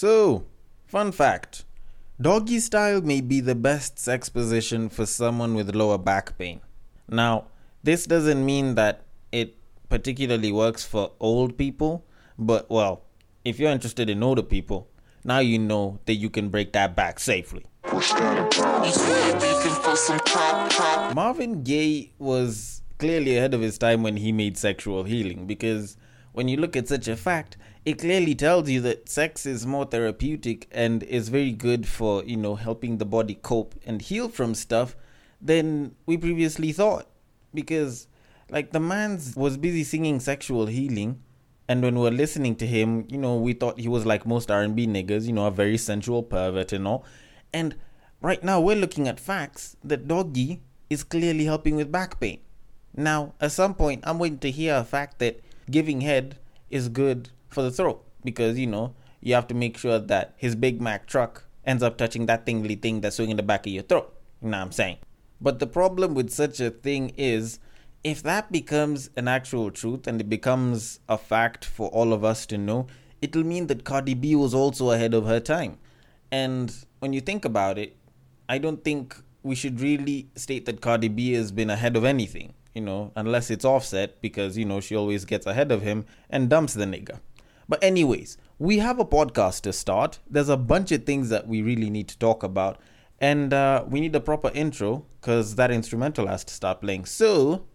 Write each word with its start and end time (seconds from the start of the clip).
So, 0.00 0.46
fun 0.86 1.12
fact 1.12 1.66
doggy 2.18 2.58
style 2.58 3.02
may 3.02 3.20
be 3.20 3.40
the 3.40 3.54
best 3.54 3.98
sex 3.98 4.30
position 4.30 4.88
for 4.88 5.04
someone 5.04 5.54
with 5.54 5.74
lower 5.74 5.98
back 5.98 6.38
pain. 6.38 6.62
Now, 7.06 7.48
this 7.82 8.06
doesn't 8.06 8.42
mean 8.42 8.76
that 8.76 9.02
it 9.30 9.58
particularly 9.90 10.52
works 10.52 10.86
for 10.86 11.12
old 11.20 11.58
people, 11.58 12.06
but 12.38 12.70
well, 12.70 13.02
if 13.44 13.58
you're 13.58 13.70
interested 13.70 14.08
in 14.08 14.22
older 14.22 14.42
people, 14.42 14.88
now 15.22 15.40
you 15.40 15.58
know 15.58 15.98
that 16.06 16.14
you 16.14 16.30
can 16.30 16.48
break 16.48 16.72
that 16.72 16.96
back 16.96 17.20
safely. 17.20 17.66
Marvin 21.14 21.62
Gaye 21.62 22.12
was 22.18 22.80
clearly 22.96 23.36
ahead 23.36 23.52
of 23.52 23.60
his 23.60 23.76
time 23.76 24.02
when 24.02 24.16
he 24.16 24.32
made 24.32 24.56
sexual 24.56 25.04
healing 25.04 25.46
because 25.46 25.98
when 26.32 26.48
you 26.48 26.56
look 26.56 26.74
at 26.74 26.88
such 26.88 27.06
a 27.06 27.16
fact, 27.16 27.58
it 27.84 27.98
clearly 27.98 28.34
tells 28.34 28.68
you 28.68 28.80
that 28.82 29.08
sex 29.08 29.46
is 29.46 29.66
more 29.66 29.86
therapeutic 29.86 30.68
and 30.70 31.02
is 31.04 31.28
very 31.28 31.52
good 31.52 31.86
for, 31.86 32.22
you 32.24 32.36
know, 32.36 32.54
helping 32.54 32.98
the 32.98 33.04
body 33.04 33.34
cope 33.34 33.74
and 33.86 34.02
heal 34.02 34.28
from 34.28 34.54
stuff 34.54 34.94
than 35.40 35.94
we 36.04 36.16
previously 36.16 36.72
thought. 36.72 37.08
Because 37.54 38.06
like 38.50 38.72
the 38.72 38.80
man 38.80 39.18
was 39.34 39.56
busy 39.56 39.84
singing 39.84 40.20
sexual 40.20 40.66
healing 40.66 41.22
and 41.70 41.82
when 41.82 41.94
we 41.94 42.02
were 42.02 42.10
listening 42.10 42.56
to 42.56 42.66
him, 42.66 43.06
you 43.08 43.16
know, 43.16 43.36
we 43.36 43.52
thought 43.52 43.78
he 43.78 43.86
was 43.86 44.04
like 44.04 44.26
most 44.26 44.50
R&B 44.50 44.88
niggas, 44.88 45.26
you 45.26 45.32
know, 45.32 45.46
a 45.46 45.52
very 45.52 45.78
sensual 45.78 46.22
pervert 46.22 46.72
and 46.72 46.86
all. 46.86 47.04
And 47.52 47.76
right 48.20 48.42
now 48.42 48.60
we're 48.60 48.74
looking 48.74 49.06
at 49.06 49.20
facts 49.20 49.76
that 49.84 50.08
doggy 50.08 50.62
is 50.90 51.04
clearly 51.04 51.44
helping 51.44 51.76
with 51.76 51.92
back 51.92 52.18
pain. 52.18 52.40
Now, 52.92 53.34
at 53.40 53.52
some 53.52 53.74
point, 53.74 54.02
I'm 54.04 54.18
waiting 54.18 54.40
to 54.40 54.50
hear 54.50 54.74
a 54.74 54.84
fact 54.84 55.20
that 55.20 55.40
giving 55.70 56.00
head 56.00 56.38
is 56.70 56.88
good 56.88 57.30
for 57.50 57.62
the 57.62 57.70
throat 57.70 58.04
because 58.24 58.58
you 58.58 58.66
know 58.66 58.94
you 59.20 59.34
have 59.34 59.46
to 59.48 59.54
make 59.54 59.76
sure 59.76 59.98
that 59.98 60.34
his 60.36 60.54
Big 60.54 60.80
Mack 60.80 61.06
truck 61.06 61.44
ends 61.64 61.82
up 61.82 61.98
touching 61.98 62.26
that 62.26 62.46
tingly 62.46 62.74
thing 62.74 63.00
that's 63.00 63.16
swinging 63.16 63.36
the 63.36 63.42
back 63.42 63.66
of 63.66 63.72
your 63.72 63.82
throat. 63.82 64.14
You 64.42 64.48
know 64.48 64.58
what 64.58 64.64
I'm 64.64 64.72
saying? 64.72 64.98
But 65.40 65.58
the 65.58 65.66
problem 65.66 66.14
with 66.14 66.30
such 66.30 66.60
a 66.60 66.70
thing 66.70 67.12
is 67.16 67.58
if 68.02 68.22
that 68.22 68.50
becomes 68.50 69.10
an 69.16 69.28
actual 69.28 69.70
truth 69.70 70.06
and 70.06 70.20
it 70.20 70.28
becomes 70.28 71.00
a 71.08 71.18
fact 71.18 71.64
for 71.64 71.88
all 71.88 72.12
of 72.12 72.24
us 72.24 72.46
to 72.46 72.58
know, 72.58 72.86
it'll 73.20 73.44
mean 73.44 73.66
that 73.66 73.84
Cardi 73.84 74.14
B 74.14 74.34
was 74.34 74.54
also 74.54 74.90
ahead 74.90 75.12
of 75.12 75.26
her 75.26 75.40
time. 75.40 75.78
And 76.32 76.74
when 77.00 77.12
you 77.12 77.20
think 77.20 77.44
about 77.44 77.78
it, 77.78 77.96
I 78.48 78.58
don't 78.58 78.82
think 78.82 79.16
we 79.42 79.54
should 79.54 79.80
really 79.80 80.28
state 80.36 80.66
that 80.66 80.80
Cardi 80.80 81.08
B 81.08 81.32
has 81.32 81.52
been 81.52 81.70
ahead 81.70 81.96
of 81.96 82.04
anything, 82.04 82.54
you 82.74 82.82
know, 82.82 83.12
unless 83.16 83.50
it's 83.50 83.64
Offset 83.64 84.20
because, 84.20 84.56
you 84.56 84.64
know, 84.64 84.80
she 84.80 84.96
always 84.96 85.24
gets 85.24 85.46
ahead 85.46 85.72
of 85.72 85.82
him 85.82 86.06
and 86.28 86.48
dumps 86.48 86.74
the 86.74 86.84
nigga. 86.84 87.20
But, 87.70 87.84
anyways, 87.84 88.36
we 88.58 88.78
have 88.78 88.98
a 88.98 89.04
podcast 89.04 89.60
to 89.60 89.72
start. 89.72 90.18
There's 90.28 90.48
a 90.48 90.56
bunch 90.56 90.90
of 90.90 91.04
things 91.04 91.28
that 91.28 91.46
we 91.46 91.62
really 91.62 91.88
need 91.88 92.08
to 92.08 92.18
talk 92.18 92.42
about. 92.42 92.78
And 93.20 93.54
uh, 93.54 93.84
we 93.88 94.00
need 94.00 94.12
a 94.16 94.18
proper 94.18 94.50
intro 94.52 95.06
because 95.20 95.54
that 95.54 95.70
instrumental 95.70 96.26
has 96.26 96.42
to 96.42 96.52
start 96.52 96.80
playing. 96.80 97.04
So, 97.04 97.66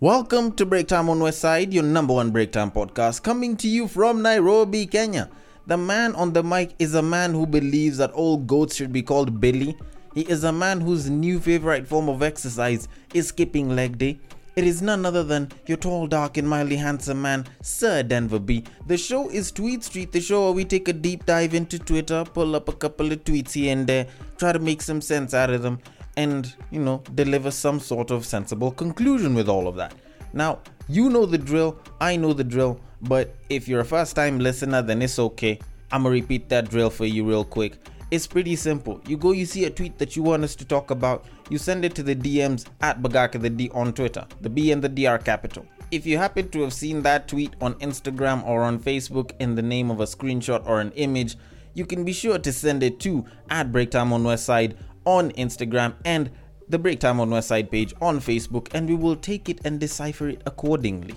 welcome 0.00 0.50
to 0.54 0.66
Break 0.66 0.88
Time 0.88 1.08
on 1.08 1.20
West 1.20 1.38
Side, 1.38 1.72
your 1.72 1.84
number 1.84 2.12
one 2.12 2.32
break 2.32 2.50
time 2.50 2.72
podcast, 2.72 3.22
coming 3.22 3.56
to 3.58 3.68
you 3.68 3.86
from 3.86 4.20
Nairobi, 4.20 4.84
Kenya. 4.84 5.30
The 5.68 5.76
man 5.76 6.16
on 6.16 6.32
the 6.32 6.42
mic 6.42 6.74
is 6.80 6.96
a 6.96 7.02
man 7.02 7.34
who 7.34 7.46
believes 7.46 7.98
that 7.98 8.10
all 8.10 8.38
goats 8.38 8.74
should 8.74 8.92
be 8.92 9.04
called 9.04 9.40
Billy. 9.40 9.78
He 10.16 10.22
is 10.22 10.42
a 10.42 10.52
man 10.52 10.80
whose 10.80 11.08
new 11.08 11.38
favorite 11.38 11.86
form 11.86 12.08
of 12.08 12.20
exercise 12.20 12.88
is 13.14 13.28
skipping 13.28 13.76
leg 13.76 13.96
day. 13.96 14.18
It 14.56 14.68
is 14.68 14.80
none 14.80 15.04
other 15.04 15.24
than 15.24 15.50
your 15.66 15.78
tall, 15.78 16.06
dark, 16.06 16.36
and 16.36 16.48
mildly 16.48 16.76
handsome 16.76 17.20
man, 17.20 17.44
Sir 17.60 18.04
Denver 18.04 18.38
B. 18.38 18.62
The 18.86 18.96
show 18.96 19.28
is 19.28 19.50
Tweet 19.50 19.82
Street, 19.82 20.12
the 20.12 20.20
show 20.20 20.44
where 20.44 20.52
we 20.52 20.64
take 20.64 20.86
a 20.86 20.92
deep 20.92 21.26
dive 21.26 21.54
into 21.54 21.76
Twitter, 21.76 22.24
pull 22.24 22.54
up 22.54 22.68
a 22.68 22.72
couple 22.72 23.10
of 23.10 23.24
tweets 23.24 23.54
here 23.54 23.72
and 23.72 23.84
there, 23.84 24.06
try 24.38 24.52
to 24.52 24.60
make 24.60 24.80
some 24.80 25.00
sense 25.00 25.34
out 25.34 25.50
of 25.50 25.62
them, 25.62 25.80
and, 26.16 26.54
you 26.70 26.78
know, 26.78 27.02
deliver 27.16 27.50
some 27.50 27.80
sort 27.80 28.12
of 28.12 28.24
sensible 28.24 28.70
conclusion 28.70 29.34
with 29.34 29.48
all 29.48 29.66
of 29.66 29.74
that. 29.74 29.92
Now, 30.32 30.60
you 30.88 31.08
know 31.10 31.26
the 31.26 31.38
drill, 31.38 31.76
I 32.00 32.14
know 32.14 32.32
the 32.32 32.44
drill, 32.44 32.78
but 33.02 33.34
if 33.50 33.66
you're 33.66 33.80
a 33.80 33.84
first 33.84 34.14
time 34.14 34.38
listener, 34.38 34.82
then 34.82 35.02
it's 35.02 35.18
okay. 35.18 35.58
I'm 35.90 36.04
gonna 36.04 36.12
repeat 36.12 36.48
that 36.50 36.70
drill 36.70 36.90
for 36.90 37.06
you 37.06 37.28
real 37.28 37.44
quick. 37.44 37.76
It's 38.14 38.28
pretty 38.28 38.54
simple. 38.54 39.00
You 39.08 39.16
go, 39.16 39.32
you 39.32 39.44
see 39.44 39.64
a 39.64 39.70
tweet 39.70 39.98
that 39.98 40.14
you 40.14 40.22
want 40.22 40.44
us 40.44 40.54
to 40.54 40.64
talk 40.64 40.92
about, 40.92 41.24
you 41.50 41.58
send 41.58 41.84
it 41.84 41.96
to 41.96 42.02
the 42.04 42.14
DMs 42.14 42.64
at 42.80 43.02
Bagaka 43.02 43.42
the 43.42 43.50
D 43.50 43.70
on 43.74 43.92
Twitter. 43.92 44.24
The 44.40 44.48
B 44.48 44.70
and 44.70 44.80
the 44.80 44.88
D 44.88 45.04
are 45.06 45.18
capital. 45.18 45.66
If 45.90 46.06
you 46.06 46.16
happen 46.16 46.48
to 46.50 46.60
have 46.60 46.72
seen 46.72 47.02
that 47.02 47.26
tweet 47.26 47.56
on 47.60 47.74
Instagram 47.80 48.46
or 48.46 48.62
on 48.62 48.78
Facebook 48.78 49.32
in 49.40 49.56
the 49.56 49.62
name 49.62 49.90
of 49.90 49.98
a 49.98 50.04
screenshot 50.04 50.64
or 50.64 50.80
an 50.80 50.92
image, 50.92 51.36
you 51.72 51.84
can 51.84 52.04
be 52.04 52.12
sure 52.12 52.38
to 52.38 52.52
send 52.52 52.84
it 52.84 53.00
to 53.00 53.24
at 53.50 53.72
Breaktime 53.72 54.12
on 54.12 54.22
Westside 54.22 54.76
on 55.04 55.32
Instagram 55.32 55.94
and 56.04 56.30
the 56.68 56.78
Breaktime 56.78 57.18
on 57.18 57.30
Westside 57.30 57.68
page 57.68 57.94
on 58.00 58.20
Facebook, 58.20 58.68
and 58.74 58.88
we 58.88 58.94
will 58.94 59.16
take 59.16 59.48
it 59.48 59.60
and 59.64 59.80
decipher 59.80 60.28
it 60.28 60.42
accordingly. 60.46 61.16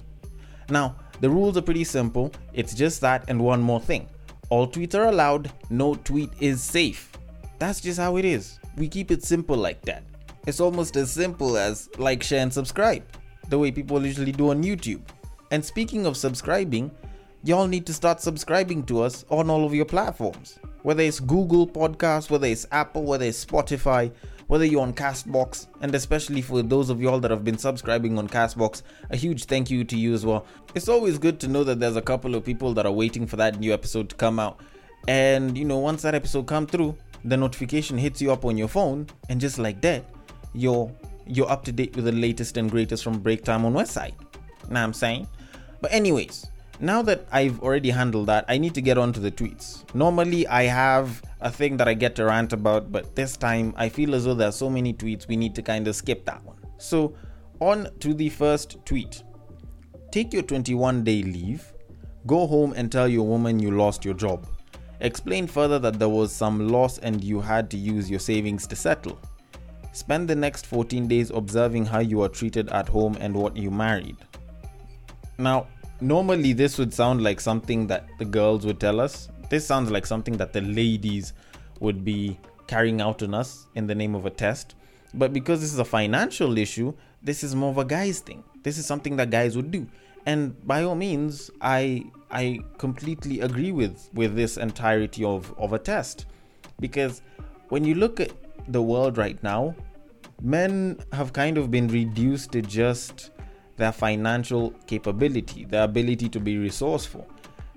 Now, 0.67 0.95
the 1.21 1.29
rules 1.29 1.57
are 1.57 1.61
pretty 1.61 1.83
simple. 1.83 2.33
It's 2.53 2.73
just 2.73 3.01
that 3.01 3.25
and 3.27 3.39
one 3.39 3.61
more 3.61 3.79
thing. 3.79 4.09
All 4.49 4.65
tweets 4.65 4.95
are 4.95 5.07
allowed, 5.07 5.51
no 5.69 5.95
tweet 5.95 6.31
is 6.39 6.63
safe. 6.63 7.11
That's 7.59 7.81
just 7.81 7.99
how 7.99 8.15
it 8.15 8.23
is. 8.23 8.59
We 8.77 8.87
keep 8.87 9.11
it 9.11 9.23
simple 9.23 9.57
like 9.57 9.81
that. 9.83 10.03
It's 10.45 10.61
almost 10.61 10.95
as 10.95 11.11
simple 11.11 11.57
as 11.57 11.89
like, 11.97 12.23
share, 12.23 12.41
and 12.41 12.53
subscribe, 12.53 13.03
the 13.49 13.59
way 13.59 13.71
people 13.71 14.05
usually 14.05 14.31
do 14.31 14.51
on 14.51 14.63
YouTube. 14.63 15.01
And 15.51 15.63
speaking 15.63 16.05
of 16.05 16.15
subscribing, 16.15 16.91
y'all 17.43 17.67
need 17.67 17.85
to 17.87 17.93
start 17.93 18.21
subscribing 18.21 18.83
to 18.83 19.01
us 19.01 19.25
on 19.29 19.49
all 19.49 19.65
of 19.65 19.73
your 19.73 19.85
platforms. 19.85 20.59
Whether 20.83 21.03
it's 21.03 21.19
Google 21.19 21.67
Podcasts, 21.67 22.29
whether 22.29 22.47
it's 22.47 22.65
Apple, 22.71 23.03
whether 23.03 23.25
it's 23.25 23.43
Spotify, 23.43 24.11
whether 24.47 24.65
you're 24.65 24.81
on 24.81 24.93
Castbox, 24.93 25.67
and 25.81 25.93
especially 25.93 26.41
for 26.41 26.61
those 26.61 26.89
of 26.89 27.01
y'all 27.01 27.19
that 27.19 27.31
have 27.31 27.43
been 27.43 27.57
subscribing 27.57 28.17
on 28.17 28.27
Castbox, 28.27 28.81
a 29.09 29.17
huge 29.17 29.45
thank 29.45 29.69
you 29.69 29.83
to 29.83 29.97
you 29.97 30.13
as 30.13 30.25
well. 30.25 30.45
It's 30.73 30.89
always 30.89 31.17
good 31.17 31.39
to 31.41 31.47
know 31.47 31.63
that 31.63 31.79
there's 31.79 31.95
a 31.95 32.01
couple 32.01 32.35
of 32.35 32.43
people 32.43 32.73
that 32.73 32.85
are 32.85 32.91
waiting 32.91 33.27
for 33.27 33.35
that 33.37 33.59
new 33.59 33.73
episode 33.73 34.09
to 34.09 34.15
come 34.15 34.39
out. 34.39 34.59
And 35.07 35.57
you 35.57 35.65
know, 35.65 35.77
once 35.77 36.01
that 36.01 36.15
episode 36.15 36.47
come 36.47 36.67
through, 36.67 36.97
the 37.23 37.37
notification 37.37 37.97
hits 37.97 38.21
you 38.21 38.31
up 38.31 38.45
on 38.45 38.57
your 38.57 38.67
phone, 38.67 39.07
and 39.29 39.39
just 39.39 39.57
like 39.57 39.81
that, 39.81 40.05
you're 40.53 40.91
you're 41.25 41.49
up 41.49 41.65
to 41.65 41.71
date 41.71 41.95
with 41.95 42.05
the 42.05 42.11
latest 42.11 42.57
and 42.57 42.71
greatest 42.71 43.03
from 43.03 43.19
Break 43.19 43.43
Time 43.43 43.65
on 43.65 43.73
Westside. 43.73 44.13
Now 44.69 44.83
I'm 44.83 44.93
saying? 44.93 45.27
But 45.81 45.93
anyways, 45.93 46.47
now 46.79 47.01
that 47.01 47.25
I've 47.31 47.61
already 47.61 47.89
handled 47.89 48.27
that, 48.27 48.45
I 48.47 48.57
need 48.57 48.75
to 48.75 48.81
get 48.81 48.97
on 48.97 49.13
to 49.13 49.19
the 49.19 49.31
tweets. 49.31 49.83
Normally, 49.95 50.47
I 50.47 50.63
have 50.63 51.21
a 51.41 51.51
thing 51.51 51.77
that 51.77 51.87
I 51.87 51.93
get 51.93 52.15
to 52.15 52.25
rant 52.25 52.53
about, 52.53 52.91
but 52.91 53.15
this 53.15 53.35
time 53.37 53.73
I 53.77 53.89
feel 53.89 54.13
as 54.13 54.25
though 54.25 54.33
there 54.33 54.49
are 54.49 54.53
so 54.53 54.69
many 54.69 54.93
tweets, 54.93 55.27
we 55.27 55.37
need 55.37 55.55
to 55.55 55.61
kind 55.61 55.87
of 55.87 55.95
skip 55.95 56.25
that 56.25 56.43
one. 56.43 56.57
So, 56.77 57.15
on 57.59 57.89
to 57.99 58.13
the 58.13 58.29
first 58.29 58.77
tweet 58.85 59.23
Take 60.11 60.31
your 60.33 60.43
21 60.43 61.03
day 61.03 61.21
leave, 61.23 61.73
go 62.25 62.47
home 62.47 62.73
and 62.75 62.91
tell 62.91 63.07
your 63.07 63.27
woman 63.27 63.59
you 63.59 63.71
lost 63.71 64.05
your 64.05 64.13
job. 64.13 64.47
Explain 65.01 65.47
further 65.47 65.79
that 65.79 65.99
there 65.99 66.09
was 66.09 66.33
some 66.33 66.69
loss 66.69 66.97
and 66.99 67.23
you 67.23 67.41
had 67.41 67.69
to 67.71 67.77
use 67.77 68.09
your 68.09 68.19
savings 68.19 68.65
to 68.67 68.75
settle. 68.75 69.19
Spend 69.91 70.27
the 70.27 70.35
next 70.35 70.65
14 70.65 71.07
days 71.07 71.29
observing 71.29 71.85
how 71.85 71.99
you 71.99 72.21
are 72.21 72.29
treated 72.29 72.69
at 72.69 72.87
home 72.87 73.17
and 73.19 73.35
what 73.35 73.57
you 73.57 73.69
married. 73.69 74.17
Now, 75.37 75.67
normally 76.01 76.53
this 76.53 76.77
would 76.77 76.93
sound 76.93 77.23
like 77.23 77.39
something 77.39 77.87
that 77.87 78.07
the 78.19 78.25
girls 78.25 78.65
would 78.65 78.79
tell 78.79 78.99
us. 78.99 79.29
This 79.49 79.65
sounds 79.65 79.91
like 79.91 80.05
something 80.05 80.37
that 80.37 80.53
the 80.53 80.61
ladies 80.61 81.33
would 81.79 82.03
be 82.03 82.39
carrying 82.67 83.01
out 83.01 83.23
on 83.23 83.33
us 83.33 83.67
in 83.75 83.87
the 83.87 83.95
name 83.95 84.13
of 84.15 84.25
a 84.25 84.29
test. 84.29 84.75
But 85.13 85.33
because 85.33 85.61
this 85.61 85.73
is 85.73 85.79
a 85.79 85.85
financial 85.85 86.57
issue, 86.57 86.93
this 87.21 87.43
is 87.43 87.55
more 87.55 87.71
of 87.71 87.77
a 87.77 87.85
guy's 87.85 88.19
thing. 88.19 88.43
This 88.63 88.77
is 88.77 88.85
something 88.85 89.15
that 89.15 89.29
guys 89.29 89.55
would 89.55 89.71
do. 89.71 89.87
And 90.25 90.55
by 90.67 90.83
all 90.83 90.95
means, 90.95 91.49
I 91.61 92.03
I 92.29 92.59
completely 92.77 93.39
agree 93.39 93.71
with 93.71 94.09
with 94.13 94.35
this 94.35 94.57
entirety 94.57 95.23
of, 95.23 95.53
of 95.57 95.71
a 95.71 95.79
test. 95.79 96.25
Because 96.79 97.21
when 97.69 97.85
you 97.85 97.95
look 97.95 98.19
at 98.19 98.31
the 98.67 98.81
world 98.81 99.17
right 99.17 99.41
now, 99.41 99.73
men 100.41 100.99
have 101.13 101.31
kind 101.31 101.57
of 101.57 101.71
been 101.71 101.87
reduced 101.87 102.51
to 102.51 102.61
just 102.61 103.31
their 103.77 103.91
financial 103.91 104.71
capability, 104.87 105.65
their 105.65 105.83
ability 105.83 106.29
to 106.29 106.39
be 106.39 106.57
resourceful. 106.57 107.27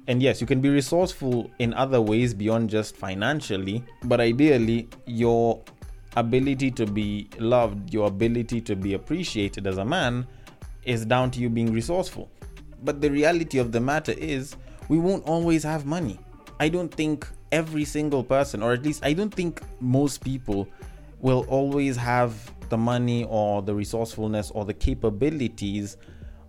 And 0.06 0.22
yes, 0.22 0.40
you 0.40 0.46
can 0.46 0.60
be 0.60 0.70
resourceful 0.70 1.50
in 1.58 1.72
other 1.74 2.00
ways 2.00 2.34
beyond 2.34 2.70
just 2.70 2.96
financially, 2.96 3.84
but 4.04 4.20
ideally, 4.20 4.88
your 5.06 5.62
ability 6.16 6.70
to 6.72 6.86
be 6.86 7.28
loved, 7.38 7.92
your 7.94 8.08
ability 8.08 8.60
to 8.62 8.74
be 8.74 8.94
appreciated 8.94 9.66
as 9.66 9.78
a 9.78 9.84
man 9.84 10.26
is 10.84 11.04
down 11.04 11.30
to 11.32 11.40
you 11.40 11.48
being 11.48 11.72
resourceful. 11.72 12.28
But 12.82 13.00
the 13.00 13.10
reality 13.10 13.58
of 13.58 13.70
the 13.70 13.80
matter 13.80 14.12
is, 14.12 14.56
we 14.88 14.98
won't 14.98 15.24
always 15.26 15.62
have 15.62 15.86
money. 15.86 16.18
I 16.58 16.68
don't 16.68 16.92
think 16.92 17.28
every 17.52 17.84
single 17.84 18.24
person, 18.24 18.62
or 18.62 18.72
at 18.72 18.82
least 18.82 19.04
I 19.04 19.12
don't 19.12 19.32
think 19.32 19.60
most 19.80 20.24
people, 20.24 20.66
will 21.20 21.44
always 21.48 21.96
have 21.96 22.52
the 22.70 22.78
money 22.78 23.24
or 23.24 23.62
the 23.62 23.74
resourcefulness 23.74 24.50
or 24.52 24.64
the 24.64 24.74
capabilities 24.74 25.96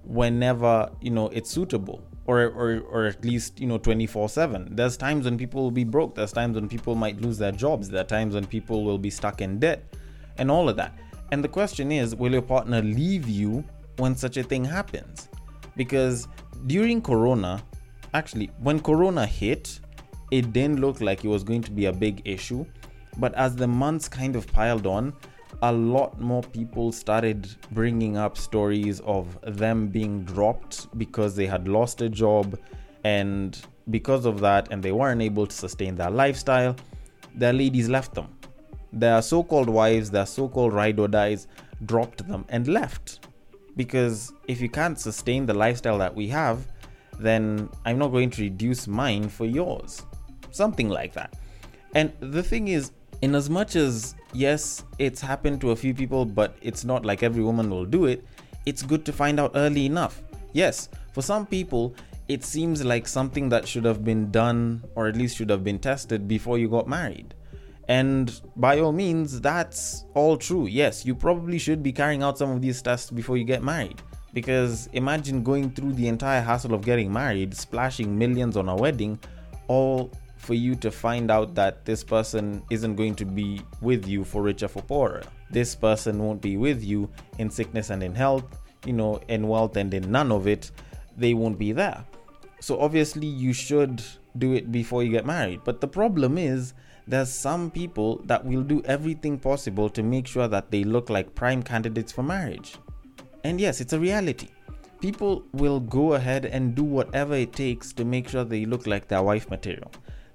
whenever 0.03 0.89
you 1.01 1.11
know 1.11 1.27
it's 1.29 1.49
suitable 1.49 2.01
or, 2.25 2.43
or, 2.43 2.79
or 2.89 3.05
at 3.05 3.23
least 3.25 3.59
you 3.59 3.67
know 3.67 3.77
24 3.77 4.29
7 4.29 4.69
there's 4.75 4.97
times 4.97 5.25
when 5.25 5.37
people 5.37 5.63
will 5.63 5.71
be 5.71 5.83
broke. 5.83 6.15
There's 6.15 6.31
times 6.31 6.55
when 6.55 6.69
people 6.69 6.95
might 6.95 7.19
lose 7.19 7.37
their 7.37 7.51
jobs. 7.51 7.89
There 7.89 8.01
are 8.01 8.05
times 8.05 8.35
when 8.35 8.45
people 8.45 8.83
will 8.83 8.97
be 8.97 9.09
stuck 9.09 9.41
in 9.41 9.59
debt 9.59 9.83
and 10.37 10.49
all 10.49 10.69
of 10.69 10.75
that. 10.77 10.97
And 11.31 11.43
the 11.43 11.49
question 11.49 11.91
is 11.91 12.15
will 12.15 12.31
your 12.31 12.41
partner 12.41 12.81
leave 12.81 13.27
you 13.27 13.63
when 13.97 14.15
such 14.15 14.37
a 14.37 14.43
thing 14.43 14.63
happens? 14.63 15.29
Because 15.75 16.27
during 16.67 17.01
corona 17.01 17.63
actually 18.13 18.51
when 18.59 18.79
corona 18.79 19.25
hit 19.25 19.79
it 20.31 20.53
didn't 20.53 20.79
look 20.79 21.01
like 21.01 21.25
it 21.25 21.27
was 21.27 21.43
going 21.43 21.61
to 21.61 21.71
be 21.71 21.85
a 21.85 21.93
big 21.93 22.21
issue. 22.25 22.65
But 23.17 23.33
as 23.35 23.55
the 23.55 23.67
months 23.67 24.07
kind 24.07 24.35
of 24.35 24.47
piled 24.47 24.87
on 24.87 25.13
a 25.61 25.71
lot 25.71 26.19
more 26.19 26.41
people 26.41 26.91
started 26.91 27.47
bringing 27.71 28.17
up 28.17 28.37
stories 28.37 28.99
of 29.01 29.37
them 29.57 29.87
being 29.87 30.23
dropped 30.23 30.87
because 30.97 31.35
they 31.35 31.45
had 31.45 31.67
lost 31.67 32.01
a 32.01 32.09
job 32.09 32.57
and 33.03 33.61
because 33.89 34.25
of 34.25 34.39
that 34.39 34.71
and 34.71 34.81
they 34.81 34.91
weren't 34.91 35.21
able 35.21 35.45
to 35.45 35.55
sustain 35.55 35.95
their 35.95 36.09
lifestyle 36.09 36.75
their 37.35 37.53
ladies 37.53 37.87
left 37.89 38.13
them. 38.13 38.27
Their 38.91 39.21
so-called 39.21 39.69
wives 39.69 40.11
their 40.11 40.25
so-called 40.25 40.73
ride 40.73 40.99
or 40.99 41.07
dies 41.07 41.47
dropped 41.85 42.27
them 42.27 42.45
and 42.49 42.67
left. 42.67 43.27
Because 43.75 44.33
if 44.47 44.59
you 44.61 44.69
can't 44.69 44.99
sustain 44.99 45.45
the 45.45 45.53
lifestyle 45.53 45.97
that 45.97 46.13
we 46.13 46.27
have 46.27 46.67
then 47.19 47.69
i'm 47.85 47.99
not 47.99 48.07
going 48.07 48.31
to 48.31 48.41
reduce 48.41 48.87
mine 48.87 49.29
for 49.29 49.45
yours. 49.45 50.05
Something 50.51 50.89
like 50.89 51.13
that. 51.13 51.35
And 51.95 52.13
the 52.19 52.43
thing 52.43 52.67
is 52.67 52.91
in 53.21 53.35
as 53.35 53.49
much 53.49 53.75
as 53.75 54.15
yes 54.33 54.83
it's 54.97 55.21
happened 55.21 55.61
to 55.61 55.71
a 55.71 55.75
few 55.75 55.93
people 55.93 56.25
but 56.25 56.55
it's 56.61 56.83
not 56.83 57.05
like 57.05 57.23
every 57.23 57.43
woman 57.43 57.69
will 57.69 57.85
do 57.85 58.05
it 58.05 58.25
it's 58.65 58.83
good 58.83 59.05
to 59.05 59.13
find 59.13 59.39
out 59.39 59.51
early 59.55 59.85
enough. 59.85 60.21
Yes 60.53 60.89
for 61.13 61.21
some 61.21 61.45
people 61.45 61.95
it 62.27 62.43
seems 62.43 62.83
like 62.83 63.07
something 63.07 63.49
that 63.49 63.67
should 63.67 63.83
have 63.83 64.05
been 64.05 64.31
done 64.31 64.83
or 64.95 65.07
at 65.07 65.17
least 65.17 65.37
should 65.37 65.49
have 65.49 65.63
been 65.63 65.79
tested 65.79 66.27
before 66.27 66.57
you 66.57 66.69
got 66.69 66.87
married. 66.87 67.33
And 67.87 68.39
by 68.55 68.79
all 68.79 68.91
means 68.91 69.41
that's 69.41 70.05
all 70.13 70.37
true. 70.37 70.67
Yes 70.67 71.05
you 71.05 71.15
probably 71.15 71.57
should 71.57 71.83
be 71.83 71.91
carrying 71.91 72.23
out 72.23 72.37
some 72.37 72.51
of 72.51 72.61
these 72.61 72.81
tests 72.81 73.11
before 73.11 73.37
you 73.37 73.43
get 73.43 73.63
married. 73.63 74.01
Because 74.33 74.87
imagine 74.93 75.43
going 75.43 75.71
through 75.71 75.93
the 75.93 76.07
entire 76.07 76.41
hassle 76.41 76.73
of 76.73 76.83
getting 76.83 77.11
married 77.11 77.53
splashing 77.55 78.17
millions 78.17 78.55
on 78.55 78.69
a 78.69 78.75
wedding 78.75 79.19
all 79.67 80.11
for 80.41 80.55
you 80.55 80.75
to 80.75 80.89
find 80.89 81.29
out 81.29 81.53
that 81.53 81.85
this 81.85 82.03
person 82.03 82.63
isn't 82.71 82.95
going 82.95 83.13
to 83.13 83.25
be 83.25 83.61
with 83.79 84.07
you 84.07 84.23
for 84.23 84.41
richer 84.41 84.67
for 84.67 84.81
poorer. 84.81 85.21
This 85.51 85.75
person 85.75 86.17
won't 86.17 86.41
be 86.41 86.57
with 86.57 86.83
you 86.83 87.09
in 87.37 87.51
sickness 87.51 87.91
and 87.91 88.01
in 88.01 88.15
health, 88.15 88.59
you 88.83 88.93
know, 88.93 89.21
in 89.27 89.47
wealth 89.47 89.77
and 89.77 89.93
in 89.93 90.11
none 90.11 90.31
of 90.31 90.47
it. 90.47 90.71
They 91.15 91.35
won't 91.35 91.59
be 91.59 91.73
there. 91.73 92.03
So 92.59 92.79
obviously 92.79 93.27
you 93.27 93.53
should 93.53 94.01
do 94.39 94.53
it 94.53 94.71
before 94.71 95.03
you 95.03 95.11
get 95.11 95.27
married. 95.27 95.61
But 95.63 95.79
the 95.79 95.87
problem 95.87 96.39
is 96.39 96.73
there's 97.05 97.31
some 97.31 97.69
people 97.69 98.17
that 98.25 98.43
will 98.43 98.63
do 98.63 98.81
everything 98.85 99.37
possible 99.37 99.89
to 99.91 100.01
make 100.01 100.25
sure 100.25 100.47
that 100.47 100.71
they 100.71 100.83
look 100.83 101.11
like 101.11 101.35
prime 101.35 101.61
candidates 101.61 102.11
for 102.11 102.23
marriage. 102.23 102.77
And 103.43 103.61
yes, 103.61 103.79
it's 103.79 103.93
a 103.93 103.99
reality. 103.99 104.47
People 105.01 105.43
will 105.53 105.79
go 105.79 106.13
ahead 106.13 106.45
and 106.45 106.73
do 106.73 106.83
whatever 106.83 107.35
it 107.35 107.53
takes 107.53 107.93
to 107.93 108.05
make 108.05 108.27
sure 108.27 108.43
they 108.43 108.65
look 108.65 108.87
like 108.87 109.07
their 109.07 109.21
wife 109.21 109.47
material 109.51 109.91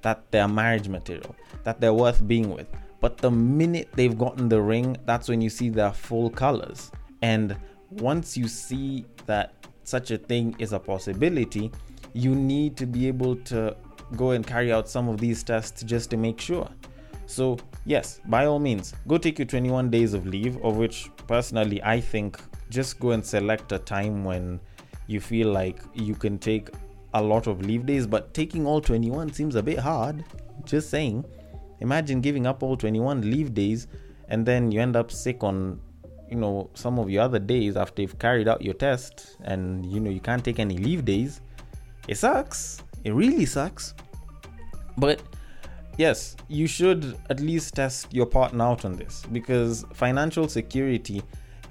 that 0.06 0.22
they're 0.30 0.46
marriage 0.46 0.88
material, 0.88 1.34
that 1.64 1.80
they're 1.80 1.92
worth 1.92 2.24
being 2.28 2.54
with. 2.54 2.68
But 3.00 3.16
the 3.16 3.28
minute 3.28 3.88
they've 3.96 4.16
gotten 4.16 4.48
the 4.48 4.62
ring, 4.62 4.96
that's 5.04 5.28
when 5.28 5.40
you 5.40 5.50
see 5.50 5.68
their 5.68 5.92
full 5.92 6.30
colors. 6.30 6.92
And 7.22 7.56
once 7.90 8.36
you 8.36 8.46
see 8.46 9.04
that 9.26 9.66
such 9.82 10.12
a 10.12 10.18
thing 10.18 10.54
is 10.60 10.72
a 10.72 10.78
possibility, 10.78 11.72
you 12.12 12.36
need 12.36 12.76
to 12.76 12.86
be 12.86 13.08
able 13.08 13.34
to 13.50 13.76
go 14.14 14.30
and 14.30 14.46
carry 14.46 14.72
out 14.72 14.88
some 14.88 15.08
of 15.08 15.18
these 15.18 15.42
tests 15.42 15.82
just 15.82 16.08
to 16.10 16.16
make 16.16 16.40
sure. 16.40 16.68
So, 17.26 17.58
yes, 17.84 18.20
by 18.26 18.46
all 18.46 18.60
means, 18.60 18.94
go 19.08 19.18
take 19.18 19.40
your 19.40 19.46
21 19.46 19.90
days 19.90 20.14
of 20.14 20.24
leave, 20.24 20.56
of 20.62 20.76
which 20.76 21.10
personally 21.26 21.82
I 21.82 22.00
think 22.00 22.38
just 22.70 23.00
go 23.00 23.10
and 23.10 23.26
select 23.26 23.72
a 23.72 23.80
time 23.80 24.22
when 24.22 24.60
you 25.08 25.18
feel 25.18 25.48
like 25.48 25.80
you 25.94 26.14
can 26.14 26.38
take 26.38 26.70
a 27.16 27.22
lot 27.22 27.46
of 27.46 27.64
leave 27.64 27.86
days, 27.86 28.06
but 28.06 28.34
taking 28.34 28.66
all 28.66 28.80
21 28.80 29.32
seems 29.32 29.54
a 29.54 29.62
bit 29.62 29.78
hard. 29.78 30.24
Just 30.64 30.90
saying. 30.90 31.24
Imagine 31.80 32.20
giving 32.20 32.46
up 32.46 32.62
all 32.62 32.76
21 32.76 33.30
leave 33.30 33.52
days 33.54 33.86
and 34.28 34.44
then 34.46 34.72
you 34.72 34.80
end 34.80 34.96
up 34.96 35.10
sick 35.10 35.44
on 35.44 35.80
you 36.30 36.36
know 36.36 36.68
some 36.74 36.98
of 36.98 37.08
your 37.08 37.22
other 37.22 37.38
days 37.38 37.76
after 37.76 38.02
you've 38.02 38.18
carried 38.18 38.48
out 38.48 38.60
your 38.62 38.74
test 38.74 39.36
and 39.44 39.86
you 39.86 40.00
know 40.00 40.10
you 40.10 40.20
can't 40.20 40.44
take 40.44 40.58
any 40.58 40.78
leave 40.78 41.04
days. 41.04 41.40
It 42.08 42.16
sucks. 42.16 42.82
It 43.04 43.12
really 43.12 43.46
sucks. 43.46 43.94
But 44.96 45.22
yes, 45.98 46.36
you 46.48 46.66
should 46.66 47.18
at 47.30 47.40
least 47.40 47.74
test 47.74 48.12
your 48.12 48.26
partner 48.26 48.64
out 48.64 48.84
on 48.84 48.96
this 48.96 49.24
because 49.32 49.84
financial 49.92 50.48
security 50.48 51.22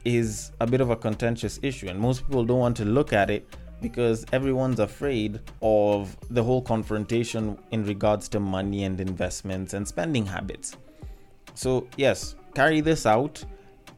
is 0.06 0.52
a 0.62 0.68
bit 0.68 0.82
of 0.82 0.92
a 0.92 0.96
contentious 0.96 1.60
issue 1.64 1.88
and 1.88 2.00
most 2.00 2.26
people 2.26 2.46
don't 2.46 2.60
want 2.60 2.78
to 2.78 2.86
look 2.86 3.12
at 3.12 3.30
it 3.30 3.48
because 3.86 4.26
everyone's 4.32 4.80
afraid 4.80 5.40
of 5.62 6.18
the 6.32 6.44
whole 6.44 6.60
confrontation 6.60 7.56
in 7.70 7.86
regards 7.86 8.28
to 8.28 8.40
money 8.40 8.84
and 8.84 9.00
investments 9.00 9.76
and 9.76 9.88
spending 9.88 10.26
habits. 10.26 10.76
So, 11.54 11.88
yes, 11.96 12.36
carry 12.56 12.82
this 12.82 13.06
out. 13.06 13.46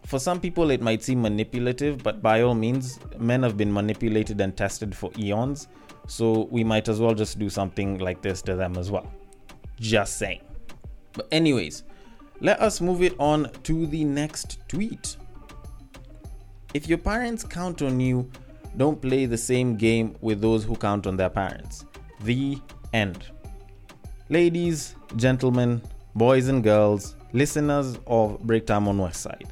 For 0.04 0.20
some 0.20 0.42
people, 0.42 0.72
it 0.72 0.82
might 0.82 1.02
seem 1.02 1.22
manipulative, 1.22 2.04
but 2.04 2.22
by 2.22 2.42
all 2.42 2.54
means, 2.54 3.00
men 3.18 3.44
have 3.44 3.56
been 3.56 3.72
manipulated 3.72 4.42
and 4.42 4.58
tested 4.58 4.94
for 4.94 5.10
eons. 5.18 5.70
So, 6.08 6.50
we 6.52 6.66
might 6.66 6.90
as 6.90 7.00
well 7.00 7.14
just 7.14 7.40
do 7.40 7.50
something 7.50 8.00
like 8.00 8.22
this 8.22 8.42
to 8.42 8.58
them 8.58 8.76
as 8.76 8.92
well. 8.92 9.10
Just 9.80 10.18
saying. 10.18 10.42
But, 11.14 11.30
anyways, 11.32 11.84
let 12.42 12.60
us 12.60 12.82
move 12.82 13.02
it 13.02 13.16
on 13.20 13.50
to 13.64 13.88
the 13.88 14.04
next 14.04 14.60
tweet. 14.68 15.16
If 16.74 16.90
your 16.90 16.98
parents 16.98 17.46
count 17.46 17.82
on 17.82 18.02
you 18.02 18.30
don't 18.78 19.02
play 19.02 19.26
the 19.26 19.38
same 19.38 19.76
game 19.76 20.16
with 20.22 20.40
those 20.40 20.64
who 20.64 20.76
count 20.76 21.08
on 21.08 21.18
their 21.18 21.30
parents. 21.30 21.86
The 22.22 22.60
end. 22.94 23.26
Ladies, 24.30 24.96
gentlemen, 25.16 25.82
boys 26.16 26.48
and 26.48 26.64
girls, 26.64 27.16
listeners 27.34 27.98
of 28.06 28.40
Breaktime 28.42 28.88
on 28.88 29.00
West 29.00 29.22
Side, 29.22 29.52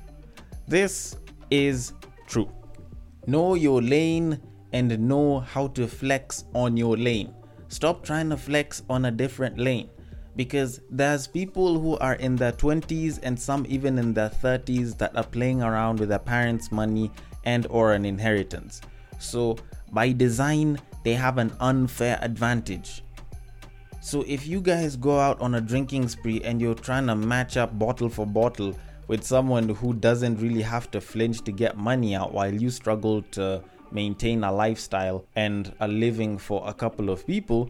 this 0.68 1.18
is 1.50 1.94
true. 2.28 2.50
Know 3.26 3.56
your 3.56 3.82
lane 3.82 4.40
and 4.74 5.00
know 5.00 5.40
how 5.40 5.68
to 5.70 5.88
flex 5.88 6.46
on 6.54 6.78
your 6.78 6.96
lane. 6.96 7.34
Stop 7.70 8.04
trying 8.04 8.30
to 8.30 8.38
flex 8.38 8.84
on 8.90 9.06
a 9.06 9.12
different 9.12 9.58
lane 9.58 9.90
because 10.36 10.82
there's 10.90 11.26
people 11.26 11.80
who 11.80 11.98
are 11.98 12.16
in 12.16 12.36
their 12.36 12.52
20s 12.52 13.20
and 13.24 13.40
some 13.40 13.66
even 13.68 13.98
in 13.98 14.14
their 14.14 14.30
30s 14.30 14.98
that 14.98 15.16
are 15.16 15.24
playing 15.24 15.64
around 15.64 16.00
with 16.00 16.10
their 16.10 16.20
parents' 16.20 16.72
money 16.72 17.12
and 17.46 17.66
or 17.70 17.94
an 17.94 18.06
inheritance. 18.06 18.82
So, 19.20 19.58
by 19.92 20.12
design, 20.12 20.80
they 21.04 21.14
have 21.14 21.38
an 21.38 21.52
unfair 21.60 22.20
advantage. 22.22 23.04
So, 24.02 24.24
if 24.28 24.46
you 24.48 24.62
guys 24.62 24.96
go 24.96 25.20
out 25.20 25.40
on 25.42 25.56
a 25.56 25.62
drinking 25.62 26.08
spree 26.10 26.42
and 26.44 26.62
you're 26.62 26.76
trying 26.76 27.08
to 27.08 27.16
match 27.16 27.58
up 27.58 27.78
bottle 27.78 28.10
for 28.10 28.26
bottle 28.26 28.78
with 29.08 29.24
someone 29.24 29.70
who 29.70 29.94
doesn't 29.94 30.40
really 30.40 30.62
have 30.62 30.90
to 30.92 31.02
flinch 31.02 31.42
to 31.44 31.52
get 31.52 31.78
money 31.78 32.16
out 32.16 32.34
while 32.34 32.54
you 32.54 32.70
struggle 32.70 33.22
to 33.32 33.64
maintain 33.92 34.44
a 34.44 34.52
lifestyle 34.52 35.26
and 35.36 35.74
a 35.80 35.88
living 35.88 36.38
for 36.38 36.64
a 36.68 36.74
couple 36.74 37.10
of 37.10 37.26
people, 37.26 37.70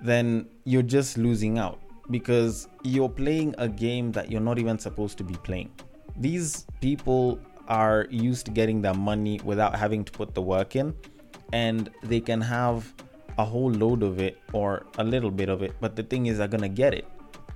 then 0.00 0.46
you're 0.64 0.82
just 0.82 1.18
losing 1.18 1.58
out 1.58 1.80
because 2.10 2.68
you're 2.82 3.08
playing 3.08 3.54
a 3.58 3.68
game 3.68 4.12
that 4.12 4.30
you're 4.30 4.40
not 4.40 4.58
even 4.58 4.78
supposed 4.78 5.18
to 5.18 5.24
be 5.24 5.34
playing. 5.34 5.70
These 6.16 6.66
people 6.80 7.40
are 7.68 8.06
used 8.10 8.46
to 8.46 8.52
getting 8.52 8.82
their 8.82 8.94
money 8.94 9.40
without 9.44 9.76
having 9.76 10.04
to 10.04 10.12
put 10.12 10.34
the 10.34 10.42
work 10.42 10.76
in. 10.76 10.94
And 11.52 11.90
they 12.02 12.20
can 12.20 12.40
have 12.40 12.92
a 13.38 13.44
whole 13.44 13.70
load 13.70 14.02
of 14.02 14.18
it 14.18 14.38
or 14.52 14.86
a 14.98 15.04
little 15.04 15.30
bit 15.30 15.48
of 15.48 15.62
it 15.62 15.74
but 15.80 15.94
the 15.94 16.02
thing 16.02 16.26
is 16.26 16.38
they're 16.38 16.48
gonna 16.48 16.68
get 16.68 16.94
it. 16.94 17.06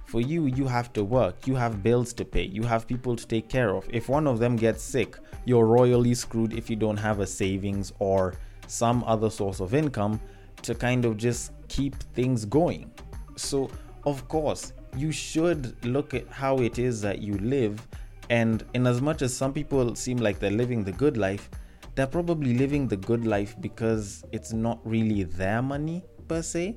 For 0.04 0.20
you 0.20 0.46
you 0.46 0.66
have 0.66 0.92
to 0.94 1.04
work. 1.04 1.46
You 1.46 1.54
have 1.54 1.82
bills 1.82 2.12
to 2.14 2.24
pay. 2.24 2.44
You 2.44 2.64
have 2.64 2.86
people 2.86 3.16
to 3.16 3.26
take 3.26 3.48
care 3.48 3.74
of. 3.74 3.86
If 3.90 4.08
one 4.08 4.26
of 4.26 4.38
them 4.38 4.56
gets 4.56 4.82
sick 4.82 5.16
you're 5.46 5.66
royally 5.66 6.14
screwed 6.14 6.52
if 6.52 6.68
you 6.68 6.76
don't 6.76 6.98
have 6.98 7.20
a 7.20 7.26
savings 7.26 7.92
or 7.98 8.34
some 8.66 9.02
other 9.04 9.30
source 9.30 9.60
of 9.60 9.74
income 9.74 10.20
to 10.62 10.74
kind 10.74 11.04
of 11.04 11.16
just 11.16 11.52
keep 11.68 11.96
things 12.14 12.44
going. 12.44 12.90
So 13.36 13.70
of 14.04 14.28
course 14.28 14.72
you 14.96 15.12
should 15.12 15.82
look 15.84 16.14
at 16.14 16.28
how 16.28 16.58
it 16.58 16.78
is 16.78 17.00
that 17.00 17.22
you 17.22 17.38
live 17.38 17.86
and 18.30 18.64
in 18.74 18.86
as 18.86 19.02
much 19.02 19.22
as 19.22 19.36
some 19.36 19.52
people 19.52 19.94
seem 19.94 20.16
like 20.18 20.38
they're 20.38 20.50
living 20.50 20.84
the 20.84 20.92
good 20.92 21.16
life, 21.16 21.50
they're 21.94 22.06
probably 22.06 22.54
living 22.54 22.88
the 22.88 22.96
good 22.96 23.26
life 23.26 23.56
because 23.60 24.24
it's 24.32 24.52
not 24.52 24.78
really 24.84 25.24
their 25.24 25.60
money 25.60 26.02
per 26.28 26.40
se, 26.40 26.76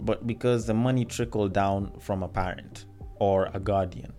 but 0.00 0.26
because 0.26 0.66
the 0.66 0.74
money 0.74 1.04
trickled 1.04 1.52
down 1.52 1.92
from 1.98 2.22
a 2.22 2.28
parent 2.28 2.86
or 3.18 3.50
a 3.52 3.60
guardian. 3.60 4.12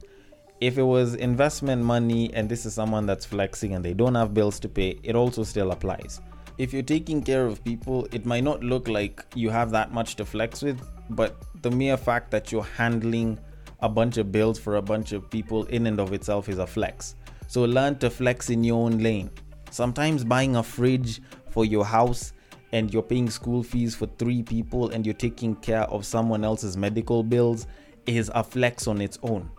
If 0.59 0.77
it 0.77 0.83
was 0.83 1.15
investment 1.15 1.81
money 1.81 2.33
and 2.33 2.49
this 2.49 2.65
is 2.65 2.73
someone 2.73 3.05
that's 3.05 3.25
flexing 3.25 3.73
and 3.73 3.83
they 3.83 3.93
don't 3.93 4.15
have 4.15 4.33
bills 4.33 4.59
to 4.59 4.67
pay, 4.67 4.99
it 5.03 5.15
also 5.15 5.43
still 5.43 5.71
applies. 5.71 6.19
if 6.59 6.73
you're 6.73 6.83
taking 6.83 7.23
care 7.23 7.45
of 7.45 7.63
people, 7.63 8.05
it 8.11 8.25
might 8.25 8.43
not 8.43 8.61
look 8.61 8.89
like 8.89 9.25
you 9.33 9.49
have 9.49 9.71
that 9.71 9.93
much 9.93 10.17
to 10.17 10.25
flex 10.25 10.61
with, 10.61 10.79
but 11.09 11.37
the 11.61 11.71
mere 11.71 11.95
fact 11.95 12.29
that 12.31 12.51
you're 12.51 12.61
handling 12.61 13.39
a 13.81 13.89
bunch 13.89 14.17
of 14.17 14.31
bills 14.31 14.59
for 14.59 14.75
a 14.75 14.81
bunch 14.81 15.11
of 15.11 15.29
people 15.29 15.65
in 15.65 15.87
and 15.87 15.99
of 15.99 16.13
itself 16.13 16.49
is 16.49 16.57
a 16.57 16.67
flex. 16.67 17.15
So 17.47 17.63
learn 17.63 17.97
to 17.99 18.09
flex 18.09 18.49
in 18.49 18.63
your 18.63 18.85
own 18.85 18.99
lane. 18.99 19.31
Sometimes 19.71 20.23
buying 20.23 20.55
a 20.55 20.63
fridge 20.63 21.21
for 21.49 21.65
your 21.65 21.85
house 21.85 22.33
and 22.71 22.93
you're 22.93 23.03
paying 23.03 23.29
school 23.29 23.63
fees 23.63 23.95
for 23.95 24.07
three 24.17 24.43
people 24.43 24.89
and 24.89 25.05
you're 25.05 25.15
taking 25.15 25.55
care 25.55 25.83
of 25.83 26.05
someone 26.05 26.43
else's 26.43 26.77
medical 26.77 27.23
bills 27.23 27.67
is 28.05 28.31
a 28.35 28.43
flex 28.43 28.87
on 28.87 29.01
its 29.01 29.17
own. 29.23 29.49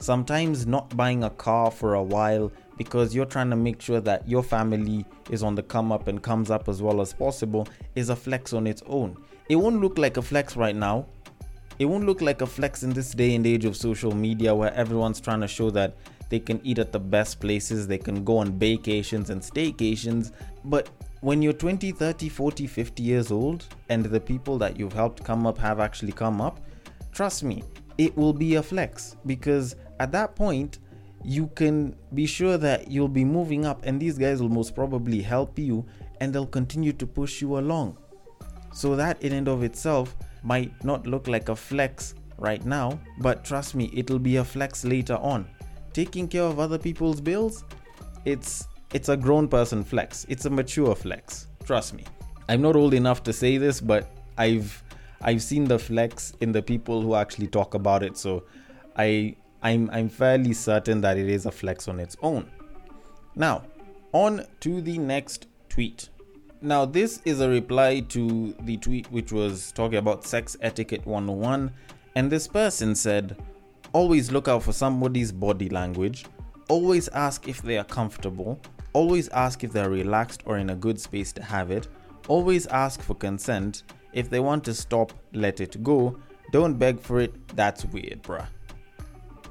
Sometimes 0.00 0.66
not 0.66 0.96
buying 0.96 1.24
a 1.24 1.30
car 1.30 1.70
for 1.70 1.94
a 1.94 2.02
while 2.02 2.52
because 2.76 3.14
you're 3.14 3.26
trying 3.26 3.50
to 3.50 3.56
make 3.56 3.82
sure 3.82 4.00
that 4.00 4.28
your 4.28 4.42
family 4.42 5.04
is 5.30 5.42
on 5.42 5.54
the 5.54 5.62
come 5.62 5.90
up 5.90 6.06
and 6.06 6.22
comes 6.22 6.50
up 6.50 6.68
as 6.68 6.80
well 6.80 7.00
as 7.00 7.12
possible 7.12 7.66
is 7.96 8.08
a 8.08 8.16
flex 8.16 8.52
on 8.52 8.66
its 8.66 8.82
own. 8.86 9.16
It 9.48 9.56
won't 9.56 9.80
look 9.80 9.98
like 9.98 10.16
a 10.16 10.22
flex 10.22 10.56
right 10.56 10.76
now. 10.76 11.06
It 11.78 11.84
won't 11.84 12.06
look 12.06 12.20
like 12.20 12.40
a 12.40 12.46
flex 12.46 12.82
in 12.82 12.90
this 12.90 13.12
day 13.12 13.36
and 13.36 13.46
age 13.46 13.64
of 13.64 13.76
social 13.76 14.12
media 14.12 14.52
where 14.52 14.74
everyone's 14.74 15.20
trying 15.20 15.40
to 15.42 15.48
show 15.48 15.70
that 15.70 15.96
they 16.28 16.40
can 16.40 16.60
eat 16.64 16.78
at 16.78 16.92
the 16.92 16.98
best 16.98 17.40
places, 17.40 17.86
they 17.86 17.98
can 17.98 18.24
go 18.24 18.38
on 18.38 18.58
vacations 18.58 19.30
and 19.30 19.40
staycations. 19.40 20.32
But 20.64 20.90
when 21.20 21.40
you're 21.40 21.52
20, 21.52 21.92
30, 21.92 22.28
40, 22.28 22.66
50 22.66 23.02
years 23.02 23.30
old 23.30 23.64
and 23.88 24.04
the 24.04 24.20
people 24.20 24.58
that 24.58 24.78
you've 24.78 24.92
helped 24.92 25.22
come 25.22 25.46
up 25.46 25.56
have 25.58 25.78
actually 25.78 26.12
come 26.12 26.40
up, 26.40 26.60
trust 27.12 27.44
me, 27.44 27.62
it 27.96 28.16
will 28.16 28.32
be 28.32 28.56
a 28.56 28.62
flex 28.62 29.16
because 29.24 29.76
at 30.00 30.10
that 30.12 30.34
point, 30.34 30.80
you 31.24 31.48
can 31.54 31.96
be 32.14 32.26
sure 32.26 32.56
that 32.58 32.90
you'll 32.90 33.08
be 33.08 33.24
moving 33.24 33.64
up 33.64 33.84
and 33.84 34.00
these 34.00 34.18
guys 34.18 34.40
will 34.40 34.48
most 34.48 34.74
probably 34.74 35.20
help 35.20 35.58
you 35.58 35.84
and 36.20 36.32
they'll 36.32 36.46
continue 36.46 36.92
to 36.92 37.06
push 37.06 37.40
you 37.40 37.58
along. 37.58 37.96
So 38.72 38.94
that 38.96 39.20
in 39.22 39.32
and 39.32 39.48
of 39.48 39.62
itself 39.62 40.16
might 40.42 40.72
not 40.84 41.06
look 41.06 41.26
like 41.28 41.48
a 41.48 41.56
flex 41.56 42.14
right 42.38 42.64
now, 42.64 42.98
but 43.18 43.44
trust 43.44 43.74
me, 43.74 43.90
it'll 43.94 44.18
be 44.18 44.36
a 44.36 44.44
flex 44.44 44.84
later 44.84 45.16
on. 45.16 45.46
Taking 45.92 46.28
care 46.28 46.42
of 46.42 46.58
other 46.58 46.78
people's 46.78 47.20
bills, 47.20 47.64
it's 48.24 48.68
it's 48.94 49.08
a 49.08 49.16
grown 49.16 49.48
person 49.48 49.84
flex. 49.84 50.24
It's 50.28 50.46
a 50.46 50.50
mature 50.50 50.94
flex. 50.94 51.48
Trust 51.64 51.94
me. 51.94 52.04
I'm 52.48 52.62
not 52.62 52.76
old 52.76 52.94
enough 52.94 53.22
to 53.24 53.32
say 53.32 53.58
this, 53.58 53.80
but 53.80 54.10
I've 54.38 54.82
I've 55.20 55.42
seen 55.42 55.64
the 55.64 55.78
flex 55.78 56.32
in 56.40 56.52
the 56.52 56.62
people 56.62 57.02
who 57.02 57.14
actually 57.14 57.48
talk 57.48 57.74
about 57.74 58.02
it, 58.02 58.16
so 58.16 58.44
I 58.96 59.36
I'm 59.62 59.90
I'm 59.92 60.08
fairly 60.08 60.52
certain 60.52 61.00
that 61.02 61.18
it 61.18 61.28
is 61.28 61.46
a 61.46 61.50
flex 61.50 61.88
on 61.88 62.00
its 62.00 62.16
own. 62.22 62.50
Now, 63.34 63.64
on 64.12 64.46
to 64.60 64.80
the 64.80 64.98
next 64.98 65.46
tweet. 65.68 66.08
Now, 66.60 66.84
this 66.84 67.22
is 67.24 67.40
a 67.40 67.48
reply 67.48 68.00
to 68.08 68.52
the 68.62 68.76
tweet 68.78 69.10
which 69.12 69.30
was 69.30 69.70
talking 69.70 69.98
about 69.98 70.24
sex 70.24 70.56
etiquette 70.60 71.06
101, 71.06 71.70
and 72.16 72.28
this 72.28 72.48
person 72.48 72.96
said, 72.96 73.36
Always 73.92 74.32
look 74.32 74.48
out 74.48 74.64
for 74.64 74.72
somebody's 74.72 75.30
body 75.30 75.68
language, 75.68 76.24
always 76.68 77.06
ask 77.10 77.46
if 77.46 77.62
they 77.62 77.78
are 77.78 77.84
comfortable, 77.84 78.58
always 78.92 79.28
ask 79.28 79.62
if 79.62 79.72
they're 79.72 79.88
relaxed 79.88 80.42
or 80.46 80.58
in 80.58 80.70
a 80.70 80.74
good 80.74 81.00
space 81.00 81.32
to 81.34 81.42
have 81.44 81.70
it, 81.70 81.86
always 82.26 82.66
ask 82.66 83.00
for 83.02 83.14
consent. 83.14 83.84
If 84.12 84.28
they 84.28 84.40
want 84.40 84.64
to 84.64 84.74
stop, 84.74 85.12
let 85.32 85.60
it 85.60 85.84
go. 85.84 86.18
Don't 86.50 86.74
beg 86.74 86.98
for 86.98 87.20
it, 87.20 87.56
that's 87.56 87.84
weird, 87.84 88.24
bruh. 88.24 88.48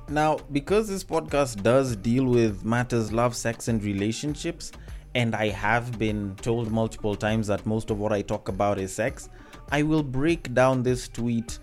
Now, 0.09 0.39
because 0.51 0.89
this 0.89 1.05
podcast 1.05 1.63
does 1.63 1.95
deal 1.95 2.25
with 2.25 2.65
matters 2.65 3.13
love, 3.13 3.33
sex, 3.33 3.69
and 3.69 3.81
relationships, 3.81 4.73
and 5.17 5.33
I 5.33 5.47
have 5.47 5.97
been 5.97 6.35
told 6.43 6.71
multiple 6.71 7.15
times 7.15 7.47
that 7.47 7.65
most 7.65 7.89
of 7.89 7.97
what 7.97 8.13
I 8.13 8.21
talk 8.21 8.49
about 8.49 8.77
is 8.77 8.93
sex, 8.93 9.29
I 9.71 9.81
will 9.81 10.03
break 10.03 10.53
down 10.53 10.83
this 10.83 11.07
tweet 11.07 11.57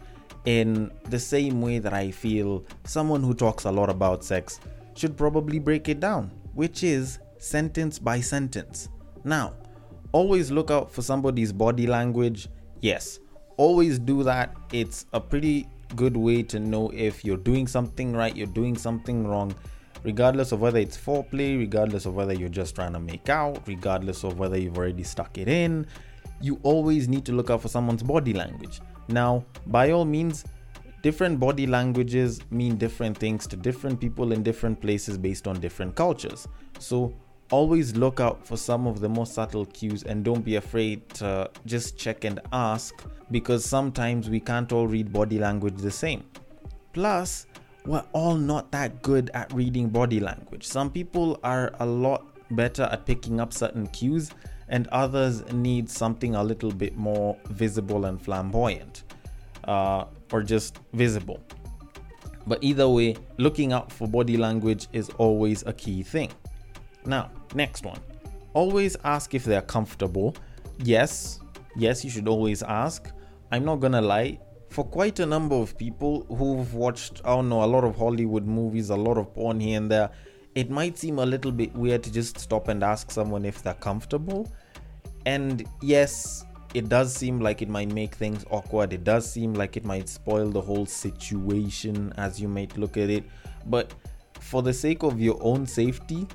in 0.45 0.91
the 1.05 1.21
same 1.21 1.63
way 1.63 1.79
that 1.79 1.95
I 1.95 2.11
feel 2.11 2.65
someone 2.83 3.23
who 3.23 3.33
talks 3.33 3.65
a 3.65 3.71
lot 3.71 3.89
about 3.91 4.25
sex 4.25 4.59
should 4.97 5.17
probably 5.17 5.61
break 5.61 5.89
it 5.89 6.01
down, 6.01 6.33
which 6.55 6.83
is 6.83 7.21
sentence 7.39 7.97
by 7.97 8.21
sentence. 8.21 8.89
Now, 9.23 9.55
always 10.11 10.51
look 10.51 10.73
out 10.73 10.91
for 10.91 11.03
somebody's 11.03 11.53
body 11.53 11.87
language. 11.87 12.49
Yes, 12.81 13.21
always 13.57 14.01
do 14.01 14.25
that. 14.25 14.53
It's 14.73 15.07
a 15.13 15.21
pretty 15.21 15.69
good 15.95 16.17
way 16.17 16.43
to 16.43 16.59
know 16.59 16.91
if 16.93 17.25
you're 17.25 17.37
doing 17.37 17.69
something 17.69 18.17
right, 18.17 18.35
you're 18.35 18.49
doing 18.49 18.77
something 18.77 19.29
wrong, 19.29 19.55
regardless 20.05 20.53
of 20.53 20.61
whether 20.61 20.79
it's 20.79 20.97
foreplay, 20.97 21.59
regardless 21.59 22.07
of 22.07 22.15
whether 22.15 22.33
you're 22.33 22.49
just 22.49 22.75
trying 22.75 22.93
to 22.93 23.01
make 23.01 23.29
out, 23.29 23.67
regardless 23.67 24.23
of 24.23 24.39
whether 24.39 24.57
you've 24.57 24.79
already 24.79 25.03
stuck 25.03 25.37
it 25.39 25.49
in. 25.49 25.87
You 26.41 26.61
always 26.63 27.09
need 27.09 27.25
to 27.25 27.33
look 27.33 27.51
out 27.51 27.63
for 27.63 27.69
someone's 27.69 28.03
body 28.03 28.35
language. 28.35 28.81
Now, 29.09 29.45
by 29.67 29.91
all 29.91 30.05
means, 30.05 30.45
different 31.03 31.41
body 31.41 31.67
languages 31.67 32.41
mean 32.51 32.77
different 32.77 33.17
things 33.17 33.47
to 33.49 33.57
different 33.57 33.99
people 33.99 34.33
in 34.33 34.43
different 34.43 34.81
places 34.81 35.17
based 35.17 35.49
on 35.49 35.59
different 35.59 35.95
cultures. 35.95 36.47
So, 36.79 37.15
always 37.51 37.95
look 37.97 38.21
out 38.21 38.47
for 38.47 38.57
some 38.57 38.87
of 38.87 39.01
the 39.01 39.09
more 39.09 39.27
subtle 39.27 39.67
cues 39.67 40.03
and 40.03 40.25
don't 40.25 40.45
be 40.45 40.57
afraid 40.57 41.09
to 41.11 41.51
just 41.67 41.97
check 41.99 42.25
and 42.25 42.41
ask 42.53 42.95
because 43.31 43.65
sometimes 43.65 44.29
we 44.29 44.41
can't 44.41 44.73
all 44.73 44.87
read 44.87 45.13
body 45.13 45.39
language 45.39 45.77
the 45.77 45.91
same. 45.91 46.25
Plus, 46.93 47.47
we're 47.87 48.05
all 48.13 48.37
not 48.37 48.73
that 48.73 49.03
good 49.03 49.31
at 49.35 49.53
reading 49.53 49.89
body 49.89 50.21
language. 50.21 50.65
Some 50.65 50.91
people 50.91 51.39
are 51.45 51.73
a 51.81 51.87
lot 51.87 52.25
better 52.51 52.85
at 52.85 53.05
picking 53.05 53.41
up 53.41 53.53
certain 53.53 53.87
cues, 53.89 54.31
and 54.69 54.87
others 54.89 55.45
need 55.53 55.91
something 55.91 56.35
a 56.35 56.43
little 56.43 56.73
bit 56.73 56.97
more 56.97 57.37
visible 57.51 58.07
and 58.07 58.21
flamboyant, 58.21 59.05
uh, 59.65 60.05
or 60.33 60.43
just 60.43 60.79
visible. 60.95 61.41
But 62.47 62.63
either 62.63 62.89
way, 62.89 63.17
looking 63.39 63.73
out 63.73 63.93
for 63.93 64.09
body 64.09 64.37
language 64.37 64.87
is 64.93 65.11
always 65.19 65.63
a 65.67 65.73
key 65.73 66.03
thing. 66.03 66.31
Now, 67.05 67.31
next 67.55 67.85
one. 67.85 68.01
Always 68.55 68.97
ask 69.05 69.35
if 69.35 69.45
they're 69.45 69.63
comfortable. 69.63 70.37
Yes, 70.79 71.41
yes, 71.77 72.05
you 72.05 72.11
should 72.11 72.29
always 72.29 72.63
ask. 72.63 73.11
I'm 73.51 73.65
not 73.65 73.77
gonna 73.77 74.03
lie, 74.03 74.39
for 74.75 74.85
quite 74.85 75.21
a 75.21 75.27
number 75.27 75.55
of 75.55 75.79
people 75.79 76.27
who've 76.29 76.75
watched, 76.75 77.21
I 77.25 77.29
don't 77.29 77.49
know, 77.49 77.63
a 77.63 77.65
lot 77.65 77.85
of 77.85 77.95
Hollywood 77.97 78.45
movies, 78.45 78.91
a 78.91 78.97
lot 78.97 79.19
of 79.19 79.33
porn 79.33 79.61
here 79.61 79.77
and 79.77 79.89
there, 79.89 80.11
it 80.57 80.69
might 80.69 80.99
seem 80.99 81.21
a 81.21 81.25
little 81.25 81.53
bit 81.53 81.73
weird 81.77 82.03
to 82.03 82.13
just 82.13 82.41
stop 82.41 82.67
and 82.67 82.83
ask 82.83 83.13
someone 83.13 83.45
if 83.45 83.63
they're 83.63 83.75
comfortable. 83.75 84.53
And 85.27 85.65
yes, 85.81 86.45
it 86.75 86.89
does 86.89 87.15
seem 87.15 87.39
like 87.39 87.63
it 87.63 87.69
might 87.69 87.93
make 87.93 88.17
things 88.17 88.45
awkward. 88.51 88.93
It 88.93 89.05
does 89.05 89.31
seem 89.31 89.55
like 89.55 89.77
it 89.77 89.85
might 89.85 90.09
spoil 90.09 90.51
the 90.51 90.61
whole 90.61 90.87
situation 90.87 92.13
as 92.17 92.41
you 92.41 92.49
might 92.49 92.77
look 92.77 92.97
at 92.97 93.11
it. 93.11 93.23
But 93.67 93.95
for 94.41 94.61
the 94.61 94.73
sake 94.73 95.05
of 95.05 95.21
your 95.21 95.39
own 95.41 95.69
safety, 95.69 96.27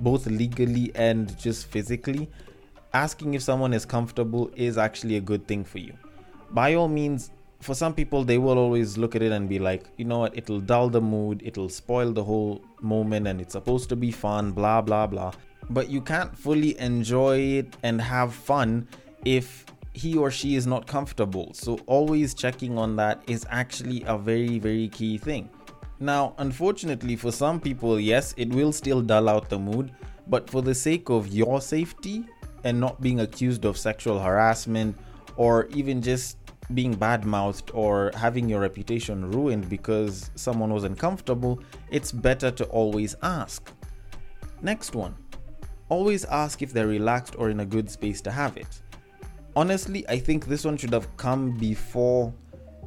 both 0.00 0.26
legally 0.26 0.92
and 0.94 1.38
just 1.38 1.66
physically, 1.66 2.30
asking 2.94 3.34
if 3.34 3.42
someone 3.42 3.74
is 3.74 3.84
comfortable 3.84 4.50
is 4.56 4.78
actually 4.78 5.16
a 5.16 5.20
good 5.20 5.46
thing 5.46 5.62
for 5.62 5.76
you. 5.76 5.92
By 6.52 6.72
all 6.72 6.88
means, 6.88 7.32
for 7.60 7.74
some 7.74 7.94
people, 7.94 8.24
they 8.24 8.38
will 8.38 8.58
always 8.58 8.98
look 8.98 9.16
at 9.16 9.22
it 9.22 9.32
and 9.32 9.48
be 9.48 9.58
like, 9.58 9.84
you 9.96 10.04
know 10.04 10.20
what, 10.20 10.36
it'll 10.36 10.60
dull 10.60 10.88
the 10.88 11.00
mood, 11.00 11.42
it'll 11.44 11.68
spoil 11.68 12.12
the 12.12 12.22
whole 12.22 12.62
moment, 12.80 13.26
and 13.26 13.40
it's 13.40 13.52
supposed 13.52 13.88
to 13.88 13.96
be 13.96 14.10
fun, 14.10 14.52
blah, 14.52 14.80
blah, 14.80 15.06
blah. 15.06 15.32
But 15.70 15.88
you 15.88 16.00
can't 16.00 16.36
fully 16.36 16.78
enjoy 16.78 17.38
it 17.38 17.76
and 17.82 18.00
have 18.00 18.34
fun 18.34 18.86
if 19.24 19.64
he 19.94 20.16
or 20.16 20.30
she 20.30 20.54
is 20.54 20.66
not 20.66 20.86
comfortable. 20.86 21.52
So, 21.54 21.78
always 21.86 22.34
checking 22.34 22.78
on 22.78 22.96
that 22.96 23.22
is 23.26 23.46
actually 23.50 24.04
a 24.06 24.18
very, 24.18 24.58
very 24.58 24.88
key 24.88 25.18
thing. 25.18 25.48
Now, 25.98 26.34
unfortunately, 26.38 27.16
for 27.16 27.32
some 27.32 27.58
people, 27.58 27.98
yes, 27.98 28.34
it 28.36 28.50
will 28.50 28.72
still 28.72 29.00
dull 29.00 29.28
out 29.28 29.48
the 29.48 29.58
mood, 29.58 29.92
but 30.28 30.50
for 30.50 30.60
the 30.60 30.74
sake 30.74 31.08
of 31.08 31.28
your 31.28 31.60
safety 31.62 32.26
and 32.64 32.78
not 32.78 33.00
being 33.00 33.20
accused 33.20 33.64
of 33.64 33.78
sexual 33.78 34.20
harassment 34.20 34.96
or 35.36 35.66
even 35.66 36.02
just 36.02 36.36
being 36.74 36.94
bad 36.94 37.24
mouthed 37.24 37.70
or 37.74 38.10
having 38.14 38.48
your 38.48 38.60
reputation 38.60 39.30
ruined 39.30 39.68
because 39.68 40.30
someone 40.34 40.72
was 40.72 40.84
uncomfortable, 40.84 41.60
it's 41.90 42.12
better 42.12 42.50
to 42.50 42.64
always 42.66 43.14
ask. 43.22 43.70
Next 44.62 44.94
one 44.94 45.16
always 45.88 46.24
ask 46.24 46.62
if 46.62 46.72
they're 46.72 46.88
relaxed 46.88 47.36
or 47.38 47.50
in 47.50 47.60
a 47.60 47.66
good 47.66 47.88
space 47.88 48.20
to 48.20 48.30
have 48.30 48.56
it. 48.56 48.82
Honestly, 49.54 50.06
I 50.08 50.18
think 50.18 50.46
this 50.46 50.64
one 50.64 50.76
should 50.76 50.92
have 50.92 51.16
come 51.16 51.56
before 51.56 52.34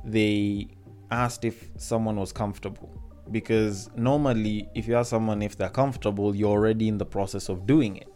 they 0.03 0.67
asked 1.11 1.45
if 1.45 1.69
someone 1.77 2.17
was 2.17 2.31
comfortable 2.31 2.91
because 3.31 3.89
normally 3.95 4.67
if 4.75 4.87
you 4.87 4.95
ask 4.95 5.09
someone 5.09 5.41
if 5.41 5.55
they're 5.55 5.69
comfortable 5.69 6.35
you're 6.35 6.49
already 6.49 6.87
in 6.87 6.97
the 6.97 7.05
process 7.05 7.49
of 7.49 7.65
doing 7.65 7.97
it 7.97 8.08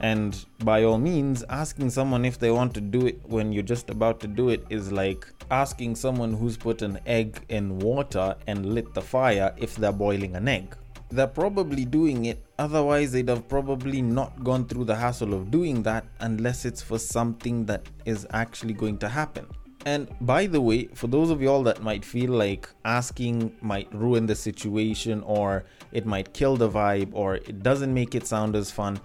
and 0.00 0.44
by 0.64 0.84
all 0.84 0.98
means 0.98 1.44
asking 1.48 1.90
someone 1.90 2.24
if 2.24 2.38
they 2.38 2.50
want 2.50 2.74
to 2.74 2.80
do 2.80 3.06
it 3.06 3.20
when 3.24 3.52
you're 3.52 3.62
just 3.62 3.90
about 3.90 4.20
to 4.20 4.26
do 4.26 4.48
it 4.48 4.64
is 4.70 4.90
like 4.90 5.26
asking 5.50 5.94
someone 5.94 6.32
who's 6.32 6.56
put 6.56 6.82
an 6.82 6.98
egg 7.06 7.44
in 7.48 7.78
water 7.78 8.34
and 8.46 8.74
lit 8.74 8.92
the 8.94 9.02
fire 9.02 9.54
if 9.56 9.76
they're 9.76 9.92
boiling 9.92 10.34
an 10.36 10.48
egg 10.48 10.76
they're 11.14 11.26
probably 11.26 11.84
doing 11.84 12.24
it. 12.26 12.44
Otherwise, 12.58 13.12
they'd 13.12 13.28
have 13.28 13.48
probably 13.48 14.02
not 14.02 14.42
gone 14.42 14.66
through 14.66 14.84
the 14.84 14.96
hassle 14.96 15.32
of 15.32 15.50
doing 15.50 15.82
that 15.84 16.04
unless 16.20 16.64
it's 16.64 16.82
for 16.82 16.98
something 16.98 17.66
that 17.66 17.86
is 18.04 18.26
actually 18.32 18.72
going 18.72 18.98
to 18.98 19.08
happen. 19.08 19.46
And 19.86 20.08
by 20.22 20.46
the 20.46 20.60
way, 20.60 20.86
for 20.94 21.08
those 21.08 21.30
of 21.30 21.42
y'all 21.42 21.62
that 21.64 21.82
might 21.82 22.04
feel 22.04 22.30
like 22.30 22.68
asking 22.84 23.54
might 23.60 23.94
ruin 23.94 24.26
the 24.26 24.34
situation 24.34 25.22
or 25.22 25.64
it 25.92 26.06
might 26.06 26.32
kill 26.32 26.56
the 26.56 26.70
vibe 26.70 27.10
or 27.12 27.36
it 27.36 27.62
doesn't 27.62 27.92
make 27.92 28.14
it 28.14 28.26
sound 28.26 28.56
as 28.56 28.70
fun 28.70 28.98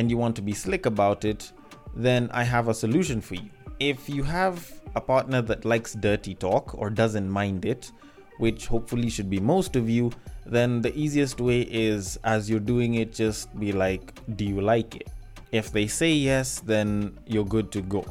and 0.00 0.10
you 0.10 0.16
want 0.16 0.34
to 0.34 0.42
be 0.42 0.54
slick 0.54 0.86
about 0.86 1.26
it, 1.26 1.52
then 1.94 2.30
I 2.32 2.42
have 2.42 2.68
a 2.68 2.74
solution 2.74 3.20
for 3.20 3.34
you. 3.34 3.50
If 3.80 4.08
you 4.08 4.22
have 4.22 4.80
a 4.94 5.00
partner 5.00 5.42
that 5.42 5.66
likes 5.66 5.92
dirty 5.92 6.34
talk 6.34 6.74
or 6.74 6.88
doesn't 6.88 7.28
mind 7.28 7.66
it, 7.66 7.92
which 8.38 8.66
hopefully 8.66 9.10
should 9.10 9.28
be 9.28 9.38
most 9.38 9.76
of 9.76 9.90
you, 9.90 10.10
then 10.46 10.80
the 10.80 10.96
easiest 10.96 11.38
way 11.38 11.60
is 11.60 12.18
as 12.24 12.48
you're 12.48 12.66
doing 12.74 12.94
it, 12.94 13.12
just 13.12 13.54
be 13.60 13.72
like, 13.72 14.14
Do 14.36 14.46
you 14.46 14.62
like 14.62 14.96
it? 14.96 15.08
If 15.52 15.70
they 15.70 15.86
say 15.86 16.12
yes, 16.12 16.60
then 16.60 17.18
you're 17.26 17.44
good 17.44 17.70
to 17.72 17.82
go. 17.82 18.02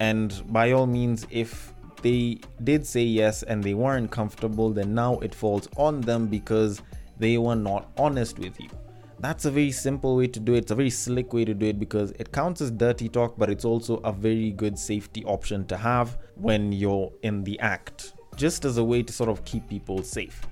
And 0.00 0.42
by 0.52 0.72
all 0.72 0.88
means, 0.88 1.24
if 1.30 1.72
they 2.02 2.40
did 2.64 2.84
say 2.84 3.04
yes 3.04 3.44
and 3.44 3.62
they 3.62 3.74
weren't 3.74 4.10
comfortable, 4.10 4.70
then 4.70 4.92
now 4.92 5.18
it 5.20 5.34
falls 5.34 5.68
on 5.76 6.00
them 6.00 6.26
because 6.26 6.82
they 7.16 7.38
were 7.38 7.54
not 7.54 7.92
honest 7.96 8.40
with 8.40 8.58
you. 8.60 8.70
That's 9.18 9.46
a 9.46 9.50
very 9.50 9.72
simple 9.72 10.16
way 10.16 10.26
to 10.26 10.38
do 10.38 10.54
it. 10.54 10.58
It's 10.58 10.70
a 10.70 10.74
very 10.74 10.90
slick 10.90 11.32
way 11.32 11.44
to 11.46 11.54
do 11.54 11.66
it 11.66 11.80
because 11.80 12.10
it 12.12 12.32
counts 12.32 12.60
as 12.60 12.70
dirty 12.70 13.08
talk, 13.08 13.38
but 13.38 13.48
it's 13.48 13.64
also 13.64 13.96
a 13.98 14.12
very 14.12 14.50
good 14.50 14.78
safety 14.78 15.24
option 15.24 15.66
to 15.68 15.76
have 15.76 16.18
when 16.34 16.70
you're 16.72 17.10
in 17.22 17.42
the 17.42 17.58
act, 17.60 18.12
just 18.36 18.66
as 18.66 18.76
a 18.76 18.84
way 18.84 19.02
to 19.02 19.12
sort 19.12 19.30
of 19.30 19.42
keep 19.44 19.66
people 19.68 20.02
safe. 20.02 20.42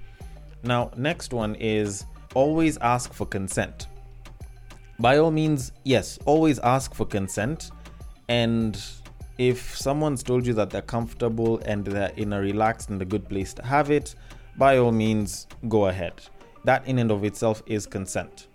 Now, 0.62 0.90
next 0.96 1.34
one 1.34 1.54
is 1.56 2.06
always 2.34 2.78
ask 2.78 3.12
for 3.12 3.26
consent. 3.26 3.88
By 4.98 5.18
all 5.18 5.30
means, 5.30 5.72
yes, 5.84 6.18
always 6.24 6.58
ask 6.60 6.94
for 6.94 7.04
consent. 7.04 7.70
And 8.28 8.82
if 9.36 9.76
someone's 9.76 10.22
told 10.22 10.46
you 10.46 10.54
that 10.54 10.70
they're 10.70 10.80
comfortable 10.80 11.58
and 11.66 11.84
they're 11.84 12.12
in 12.16 12.32
a 12.32 12.40
relaxed 12.40 12.88
and 12.88 13.02
a 13.02 13.04
good 13.04 13.28
place 13.28 13.52
to 13.54 13.62
have 13.62 13.90
it, 13.90 14.14
by 14.56 14.78
all 14.78 14.92
means, 14.92 15.48
go 15.68 15.86
ahead. 15.86 16.14
That 16.64 16.86
in 16.86 16.98
and 16.98 17.10
of 17.10 17.24
itself 17.24 17.62
is 17.66 17.84
consent. 17.86 18.46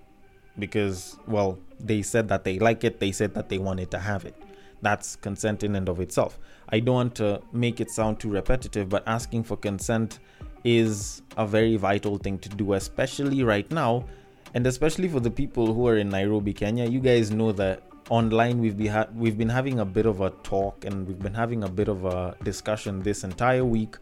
Because, 0.58 1.18
well, 1.28 1.60
they 1.80 2.02
said 2.02 2.28
that 2.30 2.44
they 2.44 2.60
like 2.60 2.84
it, 2.84 3.00
they 3.00 3.12
said 3.12 3.34
that 3.36 3.50
they 3.50 3.58
wanted 3.58 3.92
to 3.92 4.00
have 4.00 4.26
it. 4.26 4.36
That's 4.82 5.16
consent 5.18 5.64
in 5.64 5.76
and 5.76 5.88
of 5.90 6.00
itself. 6.00 6.40
I 6.70 6.80
don't 6.80 6.96
want 6.96 7.16
to 7.16 7.42
make 7.52 7.82
it 7.82 7.90
sound 7.92 8.20
too 8.20 8.30
repetitive, 8.30 8.90
but 8.90 9.04
asking 9.08 9.44
for 9.44 9.58
consent 9.58 10.20
is 10.64 11.22
a 11.38 11.46
very 11.46 11.78
vital 11.78 12.18
thing 12.18 12.40
to 12.40 12.50
do, 12.50 12.74
especially 12.74 13.44
right 13.44 13.70
now. 13.72 14.06
And 14.54 14.66
especially 14.66 15.08
for 15.08 15.20
the 15.20 15.32
people 15.32 15.74
who 15.74 15.88
are 15.88 15.98
in 15.98 16.10
Nairobi, 16.10 16.54
Kenya, 16.54 16.86
you 16.86 17.00
guys 17.00 17.32
know 17.32 17.52
that 17.54 17.84
online 18.10 18.60
we've 18.60 18.78
been 18.78 18.92
ha- 18.92 19.08
we've 19.16 19.38
been 19.38 19.50
having 19.50 19.80
a 19.80 19.86
bit 19.86 20.06
of 20.06 20.22
a 20.22 20.32
talk 20.42 20.84
and 20.86 21.08
we've 21.08 21.20
been 21.20 21.34
having 21.34 21.64
a 21.64 21.70
bit 21.70 21.88
of 21.88 22.06
a 22.06 22.36
discussion 22.44 23.02
this 23.04 23.24
entire 23.24 23.64
week 23.64 23.96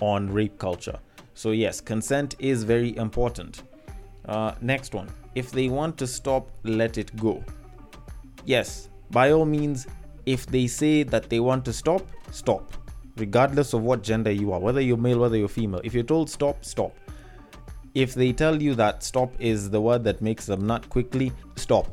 on 0.00 0.30
rape 0.30 0.58
culture. 0.58 0.98
So 1.34 1.50
yes, 1.50 1.80
consent 1.80 2.34
is 2.38 2.64
very 2.64 2.96
important. 2.96 3.62
Uh, 4.26 4.52
next 4.60 4.94
one, 4.94 5.08
if 5.34 5.50
they 5.50 5.68
want 5.68 5.96
to 5.98 6.06
stop, 6.06 6.48
let 6.64 6.98
it 6.98 7.14
go. 7.16 7.44
Yes, 8.44 8.88
by 9.10 9.32
all 9.32 9.44
means, 9.44 9.86
if 10.24 10.46
they 10.46 10.66
say 10.66 11.02
that 11.04 11.30
they 11.30 11.40
want 11.40 11.64
to 11.64 11.72
stop, 11.72 12.06
stop 12.32 12.72
regardless 13.16 13.72
of 13.72 13.82
what 13.82 14.02
gender 14.02 14.30
you 14.30 14.52
are, 14.52 14.60
whether 14.60 14.80
you're 14.80 14.96
male, 14.96 15.18
whether 15.18 15.36
you're 15.36 15.48
female. 15.48 15.80
If 15.84 15.94
you're 15.94 16.04
told 16.04 16.30
stop, 16.30 16.64
stop. 16.64 16.94
If 17.94 18.14
they 18.14 18.32
tell 18.32 18.60
you 18.60 18.74
that 18.74 19.02
stop 19.02 19.32
is 19.38 19.70
the 19.70 19.80
word 19.80 20.04
that 20.04 20.20
makes 20.20 20.46
them 20.46 20.66
nut 20.66 20.88
quickly, 20.90 21.32
stop. 21.56 21.86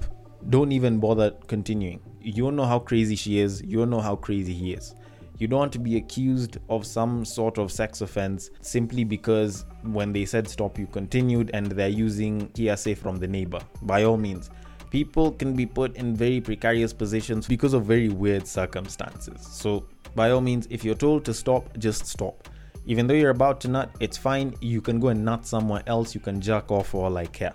Don't 0.50 0.74
even 0.74 1.00
bother 1.00 1.32
continuing. 1.48 2.02
You 2.22 2.44
don't 2.44 2.58
know 2.58 2.66
how 2.66 2.80
crazy 2.80 3.16
she 3.16 3.40
is, 3.40 3.62
you 3.62 3.78
don't 3.78 3.90
know 3.90 4.02
how 4.02 4.18
crazy 4.18 4.54
he 4.54 4.74
is. 4.74 4.96
You 5.40 5.48
don't 5.48 5.60
want 5.60 5.74
to 5.74 5.80
be 5.80 5.98
accused 5.98 6.58
of 6.70 6.86
some 6.86 7.26
sort 7.26 7.58
of 7.58 7.72
sex 7.72 8.02
offense 8.02 8.52
simply 8.62 9.04
because 9.04 9.66
when 9.84 10.14
they 10.14 10.26
said 10.26 10.48
stop, 10.48 10.78
you 10.78 10.88
continued 10.88 11.52
and 11.54 11.68
they're 11.68 11.90
using 11.90 12.52
hearsay 12.56 12.94
from 12.94 13.18
the 13.18 13.28
neighbor. 13.28 13.60
By 13.82 14.04
all 14.04 14.18
means, 14.18 14.50
people 14.90 15.32
can 15.32 15.56
be 15.56 15.66
put 15.66 15.98
in 15.98 16.16
very 16.16 16.40
precarious 16.40 16.94
positions 16.94 17.48
because 17.48 17.74
of 17.74 17.86
very 17.86 18.10
weird 18.10 18.48
circumstances. 18.48 19.46
So 19.46 19.86
by 20.16 20.30
all 20.30 20.42
means, 20.42 20.68
if 20.70 20.86
you're 20.86 20.96
told 20.96 21.26
to 21.26 21.34
stop, 21.34 21.78
just 21.80 22.06
stop. 22.06 22.48
Even 22.86 23.08
though 23.08 23.14
you're 23.14 23.32
about 23.32 23.60
to 23.62 23.70
nut, 23.70 23.90
it's 24.00 24.18
fine. 24.18 24.54
You 24.62 24.82
can 24.82 25.00
go 25.00 25.08
and 25.08 25.26
nut 25.26 25.46
somewhere 25.46 25.84
else. 25.88 26.14
You 26.14 26.22
can 26.22 26.40
jerk 26.40 26.70
off 26.70 26.94
all 26.94 27.18
I 27.18 27.26
care. 27.26 27.54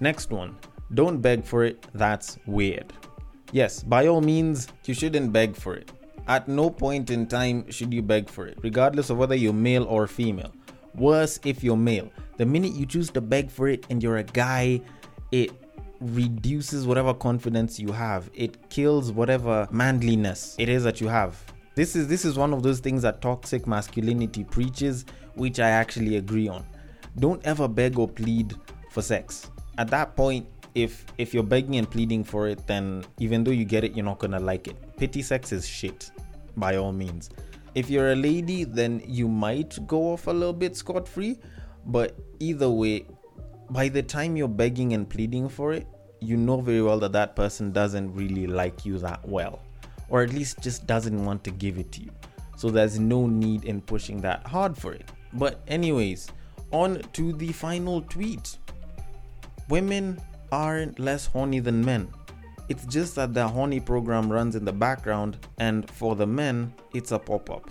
Next 0.00 0.30
one. 0.30 0.56
Don't 0.94 1.20
beg 1.20 1.44
for 1.44 1.64
it. 1.64 1.86
That's 1.94 2.38
weird. 2.46 2.92
Yes, 3.52 3.82
by 3.82 4.08
all 4.08 4.20
means, 4.20 4.68
you 4.84 4.94
shouldn't 4.94 5.32
beg 5.32 5.56
for 5.56 5.74
it. 5.74 5.90
At 6.28 6.48
no 6.48 6.70
point 6.70 7.10
in 7.10 7.26
time 7.26 7.70
should 7.70 7.94
you 7.94 8.02
beg 8.02 8.28
for 8.28 8.46
it, 8.46 8.58
regardless 8.62 9.10
of 9.10 9.18
whether 9.18 9.34
you're 9.34 9.52
male 9.52 9.84
or 9.84 10.06
female. 10.06 10.52
Worse 10.94 11.38
if 11.44 11.62
you're 11.62 11.76
male. 11.76 12.10
The 12.36 12.46
minute 12.46 12.72
you 12.72 12.86
choose 12.86 13.10
to 13.10 13.20
beg 13.20 13.50
for 13.50 13.68
it 13.68 13.86
and 13.90 14.02
you're 14.02 14.16
a 14.16 14.24
guy, 14.24 14.80
it 15.30 15.50
reduces 16.00 16.86
whatever 16.86 17.14
confidence 17.14 17.78
you 17.78 17.92
have. 17.92 18.30
It 18.34 18.70
kills 18.70 19.12
whatever 19.12 19.68
manliness 19.70 20.56
it 20.58 20.68
is 20.68 20.84
that 20.84 21.00
you 21.00 21.08
have. 21.08 21.42
This 21.74 21.94
is 21.94 22.08
this 22.08 22.24
is 22.24 22.38
one 22.38 22.52
of 22.52 22.62
those 22.62 22.80
things 22.80 23.02
that 23.02 23.20
toxic 23.20 23.66
masculinity 23.66 24.44
preaches, 24.44 25.04
which 25.34 25.60
I 25.60 25.70
actually 25.70 26.16
agree 26.16 26.48
on. 26.48 26.64
Don't 27.18 27.44
ever 27.46 27.68
beg 27.68 27.98
or 27.98 28.08
plead 28.08 28.54
for 28.90 29.02
sex. 29.02 29.50
At 29.78 29.88
that 29.88 30.16
point, 30.16 30.46
if 30.76 31.06
if 31.16 31.32
you're 31.32 31.42
begging 31.42 31.76
and 31.76 31.90
pleading 31.90 32.22
for 32.22 32.48
it, 32.48 32.66
then 32.66 33.02
even 33.18 33.42
though 33.42 33.50
you 33.50 33.64
get 33.64 33.82
it, 33.82 33.96
you're 33.96 34.04
not 34.04 34.18
gonna 34.18 34.38
like 34.38 34.68
it. 34.68 34.76
Pity 34.98 35.22
sex 35.22 35.50
is 35.50 35.66
shit, 35.66 36.10
by 36.56 36.76
all 36.76 36.92
means. 36.92 37.30
If 37.74 37.88
you're 37.88 38.12
a 38.12 38.16
lady, 38.16 38.64
then 38.64 39.02
you 39.06 39.26
might 39.26 39.78
go 39.86 40.12
off 40.12 40.26
a 40.26 40.30
little 40.30 40.52
bit 40.52 40.76
scot 40.76 41.08
free, 41.08 41.38
but 41.86 42.14
either 42.40 42.68
way, 42.68 43.06
by 43.70 43.88
the 43.88 44.02
time 44.02 44.36
you're 44.36 44.48
begging 44.48 44.92
and 44.92 45.08
pleading 45.08 45.48
for 45.48 45.72
it, 45.72 45.86
you 46.20 46.36
know 46.36 46.60
very 46.60 46.82
well 46.82 46.98
that 47.00 47.12
that 47.12 47.34
person 47.34 47.72
doesn't 47.72 48.14
really 48.14 48.46
like 48.46 48.84
you 48.84 48.98
that 48.98 49.26
well, 49.26 49.60
or 50.10 50.22
at 50.22 50.30
least 50.30 50.60
just 50.60 50.86
doesn't 50.86 51.24
want 51.24 51.42
to 51.44 51.50
give 51.50 51.78
it 51.78 51.90
to 51.92 52.02
you. 52.02 52.10
So 52.58 52.70
there's 52.70 52.98
no 52.98 53.26
need 53.26 53.64
in 53.64 53.80
pushing 53.80 54.20
that 54.22 54.46
hard 54.46 54.76
for 54.76 54.92
it. 54.92 55.10
But, 55.32 55.60
anyways, 55.68 56.28
on 56.70 57.02
to 57.12 57.32
the 57.32 57.52
final 57.52 58.00
tweet. 58.02 58.58
Women 59.68 60.20
aren't 60.52 60.98
less 60.98 61.26
horny 61.26 61.60
than 61.60 61.84
men. 61.84 62.08
It's 62.68 62.84
just 62.86 63.14
that 63.14 63.34
the 63.34 63.46
horny 63.46 63.80
program 63.80 64.30
runs 64.30 64.56
in 64.56 64.64
the 64.64 64.72
background, 64.72 65.38
and 65.58 65.88
for 65.90 66.16
the 66.16 66.26
men, 66.26 66.72
it's 66.92 67.12
a 67.12 67.18
pop 67.18 67.48
up. 67.50 67.70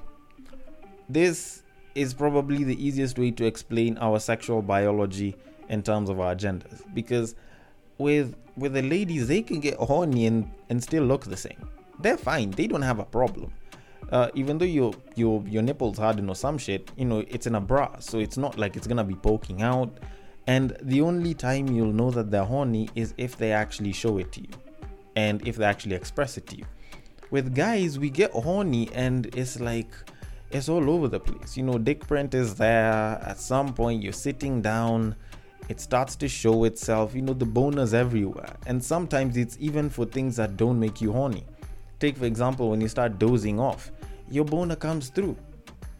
This 1.10 1.64
is 1.96 2.14
probably 2.14 2.64
the 2.64 2.86
easiest 2.86 3.18
way 3.18 3.32
to 3.32 3.46
explain 3.46 3.98
our 3.98 4.20
sexual 4.20 4.62
biology 4.62 5.36
in 5.70 5.82
terms 5.82 6.10
of 6.10 6.20
our 6.20 6.36
genders 6.36 6.84
because 6.94 7.36
with 7.98 8.36
with 8.58 8.74
the 8.74 8.82
ladies 8.82 9.28
they 9.28 9.42
can 9.42 9.60
get 9.60 9.76
horny 9.76 10.28
and, 10.28 10.52
and 10.70 10.84
still 10.84 11.04
look 11.04 11.24
the 11.24 11.38
same 11.38 11.70
they're 12.02 12.18
fine 12.18 12.52
they 12.52 12.68
don't 12.68 12.82
have 12.82 13.00
a 13.00 13.06
problem 13.06 13.52
uh, 14.12 14.30
even 14.36 14.58
though 14.58 14.66
your 14.66 14.94
your 15.16 15.42
your 15.48 15.64
nipples 15.64 15.98
harden 15.98 16.30
or 16.30 16.36
some 16.36 16.58
shit 16.58 16.92
you 16.98 17.06
know 17.06 17.24
it's 17.30 17.48
in 17.48 17.56
a 17.56 17.62
bra 17.62 17.98
so 18.00 18.20
it's 18.20 18.38
not 18.38 18.58
like 18.58 18.76
it's 18.76 18.86
gonna 18.86 19.04
be 19.04 19.16
poking 19.16 19.62
out 19.62 19.98
and 20.48 20.78
the 20.82 21.02
only 21.02 21.34
time 21.34 21.68
you'll 21.68 21.94
know 21.94 22.12
that 22.12 22.30
they're 22.32 22.44
horny 22.44 22.90
is 22.96 23.14
if 23.18 23.38
they 23.38 23.52
actually 23.52 23.92
show 23.92 24.18
it 24.18 24.32
to 24.32 24.42
you 24.42 24.50
and 25.16 25.46
if 25.48 25.56
they 25.56 25.66
actually 25.66 25.96
express 25.96 26.38
it 26.38 26.46
to 26.48 26.58
you 26.58 26.66
with 27.32 27.56
guys 27.56 27.98
we 27.98 28.10
get 28.10 28.32
horny 28.32 28.90
and 28.94 29.28
it's 29.36 29.60
like 29.60 29.90
it's 30.52 30.70
all 30.70 30.90
over 30.90 31.08
the 31.08 31.20
place 31.20 31.58
you 31.58 31.64
know 31.64 31.78
dick 31.78 32.06
print 32.08 32.34
is 32.34 32.56
there 32.56 33.20
at 33.24 33.40
some 33.40 33.74
point 33.74 34.04
you're 34.04 34.14
sitting 34.14 34.62
down 34.62 35.16
it 35.68 35.80
starts 35.80 36.16
to 36.18 36.28
show 36.28 36.64
itself. 36.66 37.16
You 37.16 37.22
know, 37.22 37.34
the 37.34 37.46
boners 37.46 37.94
everywhere. 37.94 38.56
And 38.68 38.84
sometimes 38.84 39.38
it's 39.38 39.58
even 39.60 39.90
for 39.90 40.06
things 40.06 40.36
that 40.36 40.58
don't 40.58 40.80
make 40.80 41.02
you 41.02 41.12
horny. 41.12 41.44
Take, 42.00 42.18
for 42.18 42.26
example, 42.26 42.70
when 42.70 42.82
you 42.82 42.88
start 42.88 43.18
dozing 43.18 43.60
off, 43.60 43.92
your 44.30 44.46
boner 44.46 44.76
comes 44.76 45.10
through. 45.10 45.36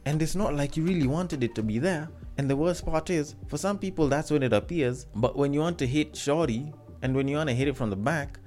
And 0.06 0.22
it's 0.22 0.36
not 0.36 0.54
like 0.54 0.78
you 0.78 0.84
really 0.84 1.08
wanted 1.08 1.44
it 1.44 1.56
to 1.56 1.64
be 1.64 1.80
there. 1.80 2.10
And 2.38 2.50
the 2.50 2.56
worst 2.56 2.86
part 2.86 3.10
is, 3.10 3.36
for 3.48 3.58
some 3.58 3.78
people, 3.78 4.08
that's 4.08 4.30
when 4.30 4.44
it 4.44 4.54
appears. 4.54 5.08
But 5.16 5.38
when 5.38 5.54
you 5.54 5.62
want 5.62 5.78
to 5.80 5.88
hit 5.88 6.16
shorty, 6.16 6.74
and 7.02 7.16
when 7.16 7.28
you 7.28 7.38
want 7.38 7.50
to 7.50 7.56
hit 7.56 7.68
it 7.68 7.78
from 7.78 7.90
the 7.90 7.96
back, 7.96 8.40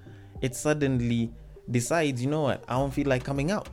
it 0.42 0.54
suddenly 0.54 1.32
decides, 1.70 2.22
you 2.22 2.30
know 2.30 2.42
what, 2.42 2.64
I 2.68 2.74
don't 2.74 2.92
feel 2.92 3.08
like 3.08 3.24
coming 3.24 3.50
out. 3.50 3.68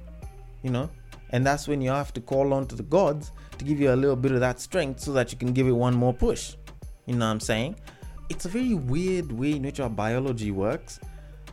You 0.63 0.71
know? 0.71 0.89
And 1.31 1.45
that's 1.45 1.67
when 1.67 1.81
you 1.81 1.89
have 1.89 2.13
to 2.13 2.21
call 2.21 2.53
on 2.53 2.67
to 2.67 2.75
the 2.75 2.83
gods 2.83 3.31
to 3.57 3.65
give 3.65 3.79
you 3.79 3.93
a 3.93 3.95
little 3.95 4.15
bit 4.15 4.31
of 4.31 4.39
that 4.39 4.59
strength 4.59 5.01
so 5.01 5.11
that 5.13 5.31
you 5.31 5.37
can 5.37 5.53
give 5.53 5.67
it 5.67 5.71
one 5.71 5.93
more 5.93 6.13
push. 6.13 6.55
You 7.05 7.15
know 7.15 7.25
what 7.25 7.31
I'm 7.31 7.39
saying? 7.39 7.75
It's 8.29 8.45
a 8.45 8.49
very 8.49 8.73
weird 8.73 9.31
way 9.31 9.53
in 9.53 9.63
which 9.63 9.79
our 9.79 9.89
biology 9.89 10.51
works 10.51 10.99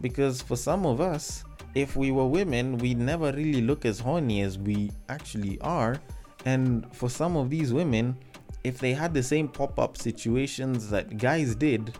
because 0.00 0.40
for 0.40 0.56
some 0.56 0.86
of 0.86 1.00
us, 1.00 1.44
if 1.74 1.96
we 1.96 2.10
were 2.10 2.26
women, 2.26 2.78
we 2.78 2.94
never 2.94 3.32
really 3.32 3.62
look 3.62 3.84
as 3.84 3.98
horny 3.98 4.42
as 4.42 4.58
we 4.58 4.90
actually 5.08 5.60
are. 5.60 6.00
And 6.44 6.86
for 6.94 7.08
some 7.08 7.36
of 7.36 7.50
these 7.50 7.72
women, 7.72 8.16
if 8.64 8.78
they 8.78 8.92
had 8.92 9.14
the 9.14 9.22
same 9.22 9.48
pop 9.48 9.78
up 9.78 9.96
situations 9.96 10.88
that 10.90 11.18
guys 11.18 11.54
did, 11.54 11.94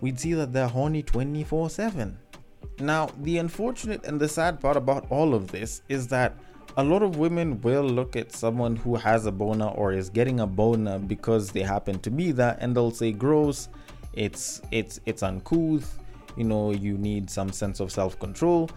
we'd 0.00 0.18
see 0.18 0.34
that 0.34 0.52
they're 0.52 0.68
horny 0.68 1.02
24 1.02 1.70
7. 1.70 2.18
Now, 2.78 3.08
the 3.20 3.38
unfortunate 3.38 4.04
and 4.04 4.20
the 4.20 4.28
sad 4.28 4.60
part 4.60 4.76
about 4.76 5.06
all 5.10 5.34
of 5.34 5.50
this 5.50 5.82
is 5.88 6.08
that 6.08 6.34
a 6.76 6.84
lot 6.84 7.02
of 7.02 7.16
women 7.16 7.60
will 7.62 7.84
look 7.84 8.16
at 8.16 8.32
someone 8.32 8.76
who 8.76 8.96
has 8.96 9.24
a 9.24 9.32
boner 9.32 9.68
or 9.68 9.92
is 9.92 10.10
getting 10.10 10.40
a 10.40 10.46
boner 10.46 10.98
because 10.98 11.50
they 11.50 11.62
happen 11.62 11.98
to 12.00 12.10
be 12.10 12.32
that 12.32 12.58
and 12.60 12.76
they'll 12.76 12.90
say 12.90 13.12
gross, 13.12 13.68
it's 14.12 14.60
it's 14.70 15.00
it's 15.06 15.22
uncouth, 15.22 15.98
you 16.36 16.44
know, 16.44 16.72
you 16.72 16.98
need 16.98 17.30
some 17.30 17.50
sense 17.50 17.80
of 17.80 17.90
self-control. 17.90 18.70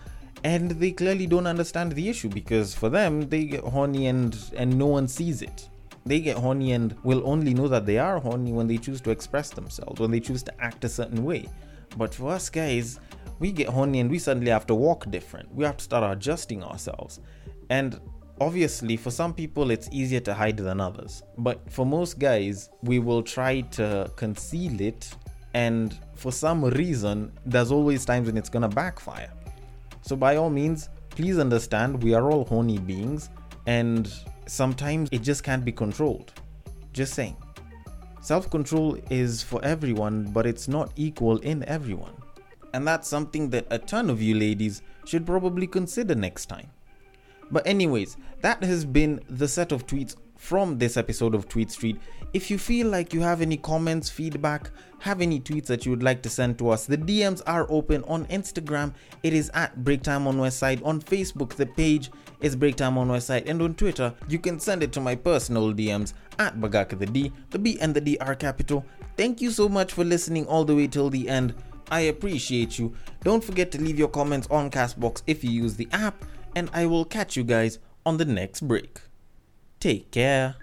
And 0.45 0.71
they 0.71 0.91
clearly 0.91 1.27
don't 1.27 1.47
understand 1.47 1.91
the 1.91 2.07
issue 2.07 2.29
because 2.29 2.73
for 2.73 2.87
them 2.87 3.27
they 3.27 3.43
get 3.45 3.63
horny 3.63 4.07
and 4.07 4.37
and 4.55 4.77
no 4.77 4.85
one 4.87 5.07
sees 5.07 5.41
it. 5.41 5.68
They 6.09 6.19
get 6.21 6.37
horny 6.37 6.71
and 6.71 6.95
will 7.03 7.21
only 7.23 7.53
know 7.53 7.67
that 7.67 7.85
they 7.85 7.99
are 7.99 8.17
horny 8.17 8.51
when 8.51 8.65
they 8.65 8.79
choose 8.79 8.99
to 9.01 9.11
express 9.11 9.51
themselves, 9.51 10.01
when 10.01 10.09
they 10.09 10.19
choose 10.19 10.41
to 10.41 10.53
act 10.59 10.83
a 10.83 10.89
certain 10.89 11.23
way. 11.23 11.45
But 11.97 12.15
for 12.15 12.31
us 12.31 12.49
guys, 12.49 12.99
we 13.37 13.51
get 13.51 13.69
horny 13.69 13.99
and 13.99 14.09
we 14.09 14.17
suddenly 14.17 14.49
have 14.49 14.65
to 14.67 14.73
walk 14.73 15.11
different. 15.11 15.53
We 15.53 15.63
have 15.65 15.77
to 15.77 15.83
start 15.83 16.17
adjusting 16.17 16.63
ourselves. 16.63 17.19
And 17.69 18.01
obviously, 18.41 18.97
for 18.97 19.11
some 19.11 19.35
people, 19.35 19.69
it's 19.69 19.87
easier 19.91 20.19
to 20.21 20.33
hide 20.33 20.57
than 20.57 20.81
others. 20.81 21.21
But 21.37 21.69
for 21.71 21.85
most 21.85 22.17
guys, 22.17 22.71
we 22.81 22.97
will 22.97 23.21
try 23.21 23.61
to 23.77 24.11
conceal 24.15 24.81
it. 24.81 25.13
And 25.53 25.95
for 26.15 26.31
some 26.31 26.65
reason, 26.65 27.31
there's 27.45 27.71
always 27.71 28.03
times 28.03 28.25
when 28.25 28.35
it's 28.35 28.49
gonna 28.49 28.67
backfire. 28.67 29.31
So, 30.01 30.15
by 30.15 30.37
all 30.37 30.49
means, 30.49 30.89
please 31.11 31.37
understand 31.37 32.01
we 32.01 32.15
are 32.15 32.31
all 32.31 32.45
horny 32.45 32.79
beings, 32.79 33.29
and 33.67 34.11
sometimes 34.49 35.09
it 35.11 35.21
just 35.21 35.43
can't 35.43 35.63
be 35.63 35.71
controlled. 35.71 36.33
Just 36.93 37.13
saying. 37.13 37.37
Self 38.21 38.49
control 38.49 38.97
is 39.09 39.41
for 39.41 39.63
everyone, 39.63 40.25
but 40.31 40.45
it's 40.45 40.67
not 40.67 40.91
equal 40.95 41.37
in 41.37 41.63
everyone. 41.65 42.13
And 42.73 42.87
that's 42.87 43.07
something 43.07 43.49
that 43.51 43.65
a 43.71 43.79
ton 43.79 44.09
of 44.09 44.21
you 44.21 44.35
ladies 44.35 44.81
should 45.05 45.25
probably 45.25 45.67
consider 45.67 46.15
next 46.15 46.47
time. 46.47 46.69
But, 47.51 47.65
anyways, 47.65 48.17
that 48.41 48.63
has 48.63 48.85
been 48.85 49.21
the 49.29 49.47
set 49.47 49.71
of 49.71 49.87
tweets 49.87 50.15
from 50.35 50.77
this 50.77 50.97
episode 50.97 51.35
of 51.35 51.49
Tweet 51.49 51.71
Street. 51.71 51.99
If 52.31 52.51
you 52.51 52.57
feel 52.57 52.87
like 52.87 53.13
you 53.13 53.21
have 53.21 53.41
any 53.41 53.57
comments, 53.57 54.09
feedback, 54.09 54.69
have 54.99 55.21
any 55.21 55.39
tweets 55.39 55.65
that 55.65 55.85
you 55.85 55.91
would 55.91 56.03
like 56.03 56.21
to 56.23 56.29
send 56.29 56.59
to 56.59 56.69
us, 56.69 56.85
the 56.85 56.97
DMs 56.97 57.41
are 57.47 57.65
open 57.69 58.03
on 58.03 58.25
Instagram. 58.27 58.93
It 59.23 59.33
is 59.33 59.49
at 59.53 59.79
Breaktime 59.79 60.27
on 60.27 60.37
Westside. 60.37 60.85
On 60.85 61.01
Facebook, 61.01 61.55
the 61.55 61.65
page 61.65 62.11
is 62.41 62.55
Breaktime 62.55 62.97
on 62.97 63.09
Westside. 63.09 63.49
And 63.49 63.61
on 63.61 63.75
Twitter, 63.75 64.13
you 64.27 64.39
can 64.39 64.59
send 64.59 64.83
it 64.83 64.91
to 64.93 65.01
my 65.01 65.15
personal 65.15 65.73
DMs 65.73 66.13
at 66.37 66.59
Bagaka 66.59 66.97
the 66.97 67.05
D. 67.05 67.31
The 67.49 67.59
B 67.59 67.77
and 67.79 67.93
the 67.93 68.01
D 68.01 68.17
are 68.19 68.35
capital. 68.35 68.85
Thank 69.17 69.41
you 69.41 69.51
so 69.51 69.67
much 69.67 69.93
for 69.93 70.03
listening 70.03 70.45
all 70.47 70.65
the 70.65 70.75
way 70.75 70.87
till 70.87 71.09
the 71.09 71.27
end. 71.27 71.53
I 71.91 72.01
appreciate 72.01 72.77
you. 72.77 72.93
Don't 73.23 73.43
forget 73.43 73.71
to 73.71 73.81
leave 73.81 73.99
your 73.99 74.07
comments 74.07 74.47
on 74.49 74.69
Castbox 74.69 75.23
if 75.27 75.43
you 75.43 75.49
use 75.51 75.75
the 75.75 75.87
app, 75.91 76.23
and 76.55 76.69
I 76.73 76.85
will 76.85 77.05
catch 77.05 77.35
you 77.35 77.43
guys 77.43 77.79
on 78.05 78.17
the 78.17 78.25
next 78.25 78.61
break. 78.61 79.01
Take 79.79 80.11
care. 80.11 80.55